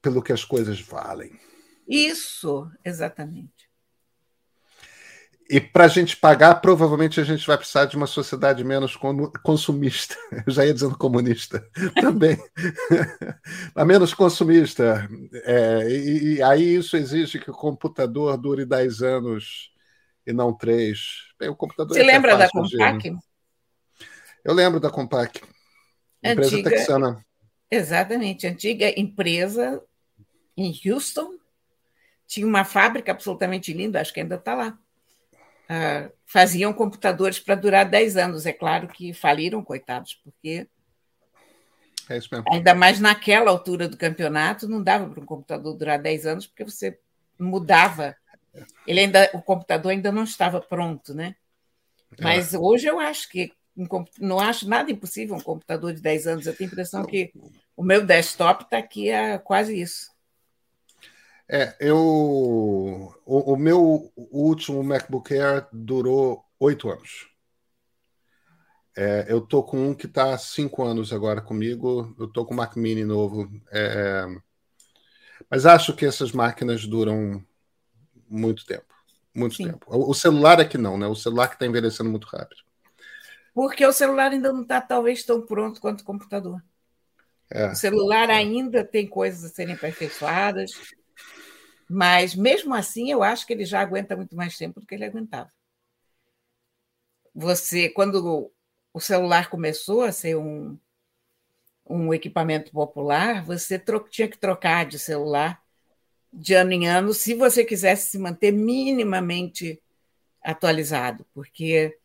pelo 0.01 0.21
que 0.21 0.31
as 0.31 0.43
coisas 0.43 0.79
valem. 0.79 1.39
Isso, 1.87 2.69
exatamente. 2.83 3.55
E 5.47 5.61
para 5.61 5.85
a 5.85 5.87
gente 5.87 6.17
pagar, 6.17 6.55
provavelmente 6.55 7.19
a 7.19 7.23
gente 7.23 7.45
vai 7.45 7.55
precisar 7.55 7.85
de 7.85 7.95
uma 7.95 8.07
sociedade 8.07 8.63
menos 8.63 8.97
consumista. 9.43 10.15
Eu 10.45 10.51
já 10.51 10.65
ia 10.65 10.73
dizendo 10.73 10.97
comunista 10.97 11.63
também. 12.01 12.37
a 13.75 13.85
menos 13.85 14.11
consumista. 14.13 15.07
É, 15.43 15.87
e, 15.87 16.35
e, 16.35 16.43
aí 16.43 16.75
isso 16.75 16.97
exige 16.97 17.39
que 17.39 17.51
o 17.51 17.53
computador 17.53 18.35
dure 18.37 18.65
10 18.65 19.03
anos 19.03 19.71
e 20.25 20.33
não 20.33 20.51
3. 20.51 20.97
Bem, 21.39 21.49
o 21.49 21.55
computador 21.55 21.95
Você 21.95 22.01
é 22.01 22.05
lembra 22.05 22.35
da 22.35 22.49
Compaq? 22.49 23.15
Eu 24.43 24.53
lembro 24.53 24.79
da 24.79 24.89
Compaq. 24.89 25.41
Empresa 26.31 26.55
antiga, 26.55 26.69
texana. 26.69 27.25
Exatamente. 27.69 28.47
Antiga 28.47 28.99
empresa 28.99 29.81
em 30.57 30.73
Houston. 30.85 31.37
Tinha 32.27 32.47
uma 32.47 32.63
fábrica 32.63 33.11
absolutamente 33.11 33.71
linda, 33.73 34.01
acho 34.01 34.13
que 34.13 34.19
ainda 34.19 34.35
está 34.35 34.55
lá. 34.55 34.77
Uh, 35.65 36.11
faziam 36.25 36.73
computadores 36.73 37.39
para 37.39 37.55
durar 37.55 37.85
10 37.85 38.17
anos. 38.17 38.45
É 38.45 38.53
claro 38.53 38.87
que 38.87 39.13
faliram, 39.13 39.63
coitados, 39.63 40.19
porque. 40.23 40.67
É 42.09 42.17
isso 42.17 42.29
mesmo. 42.31 42.45
Ainda 42.51 42.73
mais 42.73 42.99
naquela 42.99 43.51
altura 43.51 43.87
do 43.87 43.97
campeonato, 43.97 44.67
não 44.67 44.81
dava 44.81 45.09
para 45.09 45.21
um 45.21 45.25
computador 45.25 45.75
durar 45.75 45.99
10 45.99 46.25
anos, 46.25 46.47
porque 46.47 46.63
você 46.63 46.99
mudava. 47.39 48.15
Ele 48.87 49.01
ainda, 49.01 49.29
o 49.33 49.41
computador 49.41 49.91
ainda 49.91 50.11
não 50.11 50.23
estava 50.23 50.61
pronto, 50.61 51.13
né? 51.13 51.35
Mas 52.19 52.53
é. 52.53 52.57
hoje 52.57 52.87
eu 52.87 52.99
acho 52.99 53.29
que 53.29 53.51
um, 53.77 53.87
não 54.19 54.39
acho 54.39 54.67
nada 54.67 54.91
impossível 54.91 55.35
um 55.35 55.41
computador 55.41 55.93
de 55.93 56.01
10 56.01 56.27
anos. 56.27 56.47
Eu 56.47 56.55
tenho 56.55 56.69
a 56.69 56.71
impressão 56.71 57.01
não. 57.01 57.07
que 57.07 57.31
o 57.75 57.83
meu 57.83 58.05
desktop 58.05 58.63
está 58.63 58.77
aqui 58.77 59.11
há 59.11 59.37
quase 59.39 59.79
isso. 59.79 60.13
É, 61.47 61.75
eu. 61.79 61.97
O, 61.97 63.53
o 63.53 63.57
meu 63.57 64.11
último 64.15 64.83
MacBook 64.83 65.33
Air 65.33 65.67
durou 65.71 66.43
oito 66.59 66.89
anos. 66.89 67.29
É, 68.97 69.25
eu 69.27 69.41
tô 69.41 69.61
com 69.61 69.89
um 69.89 69.93
que 69.93 70.05
está 70.05 70.33
há 70.33 70.37
cinco 70.37 70.83
anos 70.83 71.11
agora 71.11 71.41
comigo. 71.41 72.15
Eu 72.17 72.27
tô 72.27 72.45
com 72.45 72.53
um 72.53 72.57
Mac 72.57 72.75
Mini 72.77 73.03
novo. 73.03 73.51
É, 73.71 74.25
mas 75.49 75.65
acho 75.65 75.93
que 75.93 76.05
essas 76.05 76.31
máquinas 76.31 76.87
duram 76.87 77.45
muito 78.27 78.65
tempo. 78.65 78.95
Muito 79.33 79.55
Sim. 79.55 79.71
tempo. 79.71 79.85
O, 79.89 80.11
o 80.11 80.13
celular 80.13 80.59
é 80.59 80.65
que 80.65 80.77
não, 80.77 80.97
né? 80.97 81.05
O 81.07 81.15
celular 81.15 81.49
que 81.49 81.55
está 81.55 81.65
envelhecendo 81.65 82.09
muito 82.09 82.25
rápido. 82.25 82.63
Porque 83.55 83.85
o 83.85 83.93
celular 83.93 84.33
ainda 84.33 84.51
não 84.51 84.63
está, 84.63 84.81
talvez, 84.81 85.23
tão 85.23 85.41
pronto 85.41 85.79
quanto 85.79 86.01
o 86.01 86.03
computador. 86.03 86.61
É. 87.49 87.71
O 87.71 87.75
celular 87.75 88.29
ainda 88.29 88.83
tem 88.83 89.07
coisas 89.07 89.45
a 89.45 89.49
serem 89.49 89.75
aperfeiçoadas, 89.75 90.71
mas 91.89 92.35
mesmo 92.35 92.75
assim 92.75 93.09
eu 93.09 93.23
acho 93.23 93.47
que 93.47 93.53
ele 93.53 93.63
já 93.63 93.79
aguenta 93.79 94.13
muito 94.13 94.35
mais 94.35 94.57
tempo 94.57 94.81
do 94.81 94.85
que 94.85 94.93
ele 94.93 95.05
aguentava. 95.05 95.49
Você, 97.33 97.87
quando 97.87 98.51
o 98.93 98.99
celular 98.99 99.49
começou 99.49 100.01
a 100.01 100.11
ser 100.11 100.35
um, 100.35 100.77
um 101.87 102.13
equipamento 102.13 102.73
popular, 102.73 103.41
você 103.41 103.81
tinha 104.09 104.27
que 104.27 104.37
trocar 104.37 104.85
de 104.85 104.99
celular 104.99 105.63
de 106.31 106.53
ano 106.55 106.73
em 106.73 106.89
ano 106.89 107.13
se 107.13 107.33
você 107.33 107.63
quisesse 107.63 108.11
se 108.11 108.19
manter 108.19 108.51
minimamente 108.51 109.81
atualizado, 110.41 111.25
porque 111.33 111.97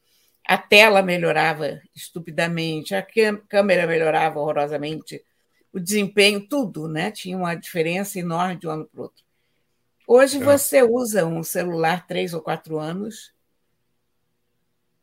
a 0.51 0.59
tela 0.59 1.01
melhorava 1.01 1.81
estupidamente, 1.95 2.93
a 2.93 3.07
câmera 3.49 3.87
melhorava 3.87 4.41
horrorosamente, 4.41 5.25
o 5.73 5.79
desempenho, 5.79 6.45
tudo, 6.45 6.89
né? 6.89 7.13
Tinha 7.13 7.37
uma 7.37 7.55
diferença 7.55 8.19
enorme 8.19 8.57
de 8.57 8.67
um 8.67 8.71
ano 8.71 8.85
para 8.85 8.99
o 8.99 9.03
outro. 9.05 9.23
Hoje 10.09 10.39
é. 10.39 10.41
você 10.41 10.83
usa 10.83 11.25
um 11.25 11.45
celular 11.45 12.05
três 12.05 12.35
ou 12.35 12.41
quatro 12.41 12.81
anos, 12.81 13.33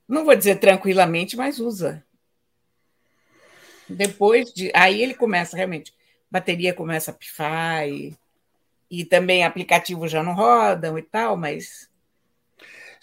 não 0.06 0.26
vou 0.26 0.36
dizer 0.36 0.60
tranquilamente, 0.60 1.38
mas 1.38 1.60
usa. 1.60 2.04
Depois 3.88 4.52
de. 4.54 4.70
Aí 4.76 5.02
ele 5.02 5.14
começa 5.14 5.56
realmente, 5.56 5.95
bateria 6.30 6.74
começa 6.74 7.12
a 7.12 7.14
pifar 7.14 7.88
e, 7.88 8.14
e 8.91 9.06
também 9.06 9.45
aplicativos 9.45 10.12
já 10.12 10.22
não 10.22 10.36
rodam 10.36 11.00
e 11.00 11.02
tal, 11.02 11.38
mas. 11.38 11.87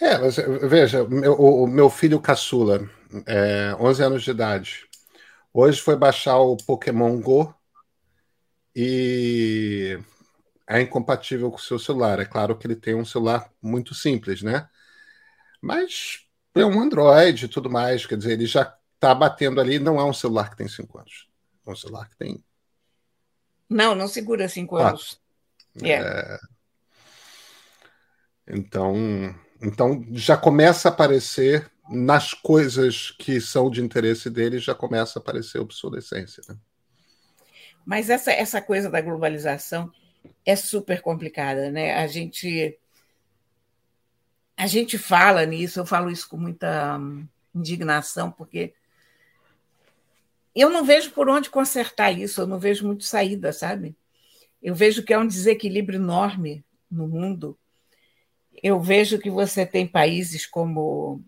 É, 0.00 0.18
mas 0.18 0.36
veja, 0.62 1.04
meu, 1.04 1.34
o, 1.34 1.66
meu 1.66 1.88
filho 1.88 2.20
caçula, 2.20 2.88
é, 3.26 3.74
11 3.78 4.02
anos 4.02 4.22
de 4.22 4.30
idade, 4.30 4.88
hoje 5.52 5.80
foi 5.80 5.96
baixar 5.96 6.38
o 6.38 6.56
Pokémon 6.56 7.20
Go 7.20 7.54
e 8.74 9.98
é 10.66 10.80
incompatível 10.80 11.50
com 11.50 11.58
o 11.58 11.60
seu 11.60 11.78
celular. 11.78 12.18
É 12.18 12.24
claro 12.24 12.56
que 12.56 12.66
ele 12.66 12.76
tem 12.76 12.94
um 12.94 13.04
celular 13.04 13.50
muito 13.62 13.94
simples, 13.94 14.42
né? 14.42 14.68
Mas 15.60 16.26
é 16.54 16.64
um 16.64 16.80
Android 16.80 17.44
e 17.44 17.48
tudo 17.48 17.70
mais, 17.70 18.06
quer 18.06 18.18
dizer, 18.18 18.32
ele 18.32 18.46
já 18.46 18.76
está 18.94 19.14
batendo 19.14 19.60
ali, 19.60 19.78
não 19.78 20.00
é 20.00 20.04
um 20.04 20.12
celular 20.12 20.50
que 20.50 20.56
tem 20.56 20.68
cinco 20.68 20.98
anos. 20.98 21.28
É 21.66 21.70
um 21.70 21.76
celular 21.76 22.08
que 22.08 22.16
tem. 22.16 22.44
Não, 23.68 23.94
não 23.94 24.08
segura 24.08 24.48
cinco 24.48 24.76
anos. 24.76 25.20
Yeah. 25.76 26.08
É... 26.08 26.38
Então, 28.46 29.34
então 29.64 30.04
já 30.12 30.36
começa 30.36 30.88
a 30.88 30.92
aparecer 30.92 31.70
nas 31.88 32.32
coisas 32.32 33.10
que 33.10 33.40
são 33.40 33.70
de 33.70 33.82
interesse 33.82 34.30
dele, 34.30 34.58
já 34.58 34.74
começa 34.74 35.18
a 35.18 35.20
aparecer 35.20 35.58
obsolescência. 35.58 36.42
Né? 36.48 36.56
Mas 37.84 38.08
essa, 38.08 38.32
essa 38.32 38.60
coisa 38.60 38.90
da 38.90 39.00
globalização 39.00 39.92
é 40.44 40.56
super 40.56 41.00
complicada, 41.02 41.70
né? 41.70 41.94
A 41.94 42.06
gente 42.06 42.78
a 44.56 44.66
gente 44.66 44.96
fala 44.96 45.44
nisso, 45.44 45.80
eu 45.80 45.86
falo 45.86 46.10
isso 46.10 46.28
com 46.28 46.36
muita 46.36 46.96
hum, 46.96 47.26
indignação, 47.54 48.30
porque 48.30 48.72
eu 50.54 50.70
não 50.70 50.84
vejo 50.84 51.10
por 51.10 51.28
onde 51.28 51.50
consertar 51.50 52.12
isso, 52.12 52.40
eu 52.40 52.46
não 52.46 52.58
vejo 52.58 52.86
muito 52.86 53.04
saída, 53.04 53.52
sabe? 53.52 53.96
Eu 54.62 54.74
vejo 54.74 55.02
que 55.02 55.12
é 55.12 55.18
um 55.18 55.26
desequilíbrio 55.26 55.98
enorme 55.98 56.64
no 56.90 57.08
mundo. 57.08 57.58
Eu 58.62 58.80
vejo 58.80 59.18
que 59.18 59.30
você 59.30 59.66
tem 59.66 59.86
países 59.86 60.46
como, 60.46 61.22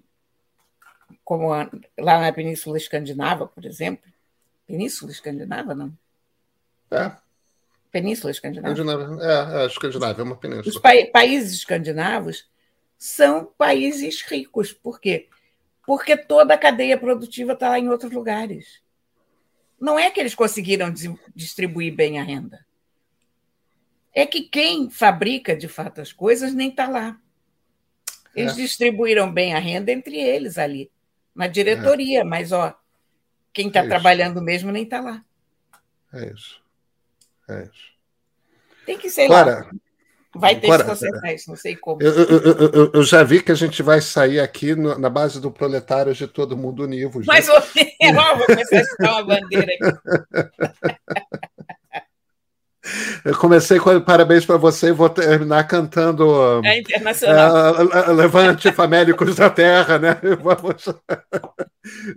como 1.24 1.52
a, 1.52 1.70
lá 1.98 2.20
na 2.20 2.32
Península 2.32 2.76
Escandinava, 2.76 3.46
por 3.46 3.64
exemplo. 3.64 4.10
Península 4.66 5.10
Escandinava, 5.10 5.74
não? 5.74 5.92
É. 6.90 7.12
Península 7.90 8.30
Escandinava? 8.30 8.72
Escandinava. 8.72 9.24
É, 9.24 9.62
é, 9.62 9.66
Escandinava 9.66 10.20
é 10.20 10.24
uma 10.24 10.36
península. 10.36 10.68
Os 10.68 10.78
pa 10.78 10.90
países 11.12 11.52
escandinavos 11.52 12.48
são 12.98 13.44
países 13.58 14.22
ricos. 14.22 14.72
Por 14.72 15.00
quê? 15.00 15.28
Porque 15.86 16.16
toda 16.16 16.54
a 16.54 16.58
cadeia 16.58 16.98
produtiva 16.98 17.52
está 17.52 17.68
lá 17.68 17.78
em 17.78 17.88
outros 17.88 18.12
lugares 18.12 18.84
não 19.80 19.98
é 19.98 20.10
que 20.10 20.18
eles 20.18 20.34
conseguiram 20.34 20.92
distribuir 21.34 21.94
bem 21.94 22.18
a 22.18 22.22
renda. 22.22 22.65
É 24.16 24.24
que 24.24 24.40
quem 24.40 24.88
fabrica 24.88 25.54
de 25.54 25.68
fato 25.68 26.00
as 26.00 26.10
coisas 26.10 26.54
nem 26.54 26.70
está 26.70 26.88
lá. 26.88 27.18
Eles 28.34 28.54
é. 28.54 28.56
distribuíram 28.56 29.30
bem 29.30 29.54
a 29.54 29.58
renda 29.58 29.92
entre 29.92 30.16
eles 30.16 30.56
ali, 30.56 30.90
na 31.34 31.46
diretoria, 31.46 32.20
é. 32.20 32.24
mas 32.24 32.50
ó, 32.50 32.74
quem 33.52 33.68
está 33.68 33.80
é 33.80 33.86
trabalhando 33.86 34.40
mesmo 34.40 34.72
nem 34.72 34.84
está 34.84 35.02
lá. 35.02 35.22
É 36.14 36.32
isso. 36.32 36.62
É 37.46 37.64
isso. 37.64 37.92
Tem 38.86 38.96
que 38.96 39.10
ser 39.10 39.26
Clara, 39.26 39.66
lá. 39.66 39.70
Vai 40.34 40.58
ter 40.58 40.66
Clara, 40.66 40.84
que 40.84 40.88
consertar 40.88 41.34
isso, 41.34 41.50
não 41.50 41.56
sei 41.56 41.76
como. 41.76 42.02
Eu, 42.02 42.14
eu, 42.14 42.40
eu, 42.72 42.90
eu, 42.94 43.02
já 43.04 43.22
vi 43.22 43.42
que 43.42 43.52
a 43.52 43.54
gente 43.54 43.82
vai 43.82 44.00
sair 44.00 44.40
aqui 44.40 44.74
no, 44.74 44.98
na 44.98 45.10
base 45.10 45.42
do 45.42 45.50
proletário 45.50 46.14
de 46.14 46.26
todo 46.26 46.56
mundo 46.56 46.84
univo. 46.84 47.20
Mas 47.26 47.48
vou, 47.48 47.60
vou 47.60 48.46
começar 48.46 48.82
a 49.00 49.12
uma 49.12 49.24
bandeira 49.24 49.72
aqui. 49.74 50.56
Eu 53.24 53.36
comecei 53.36 53.78
com 53.78 54.00
parabéns 54.00 54.44
para 54.44 54.56
você 54.56 54.88
e 54.88 54.92
vou 54.92 55.08
terminar 55.08 55.64
cantando 55.64 56.64
é 56.64 56.78
internacional. 56.78 57.84
Uh, 57.84 58.12
Levante 58.12 58.72
famélicos 58.72 59.36
da 59.36 59.50
terra, 59.50 59.98
né? 59.98 60.20
Vamos... 60.42 60.84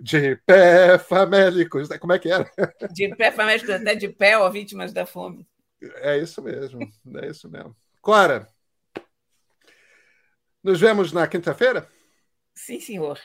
De 0.00 0.36
pé 0.46 0.98
famélicos. 0.98 1.88
Como 2.00 2.12
é 2.12 2.18
que 2.18 2.30
era? 2.30 2.50
De 2.90 3.14
pé 3.14 3.30
famélicos, 3.30 3.70
até 3.70 3.94
de 3.94 4.08
pé, 4.08 4.36
ó, 4.36 4.48
vítimas 4.50 4.92
da 4.92 5.06
fome. 5.06 5.46
É 5.96 6.18
isso 6.18 6.42
mesmo, 6.42 6.80
é 7.16 7.26
isso 7.28 7.48
mesmo. 7.48 7.74
Cora, 8.02 8.48
nos 10.62 10.80
vemos 10.80 11.12
na 11.12 11.26
quinta-feira? 11.26 11.88
Sim, 12.54 12.80
senhor. 12.80 13.18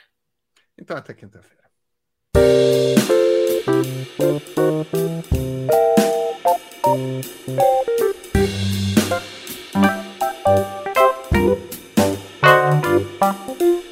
Então, 0.78 0.96
até 0.96 1.12
quinta-feira. 1.12 1.56
Thank 7.46 7.60
you. 13.60 13.85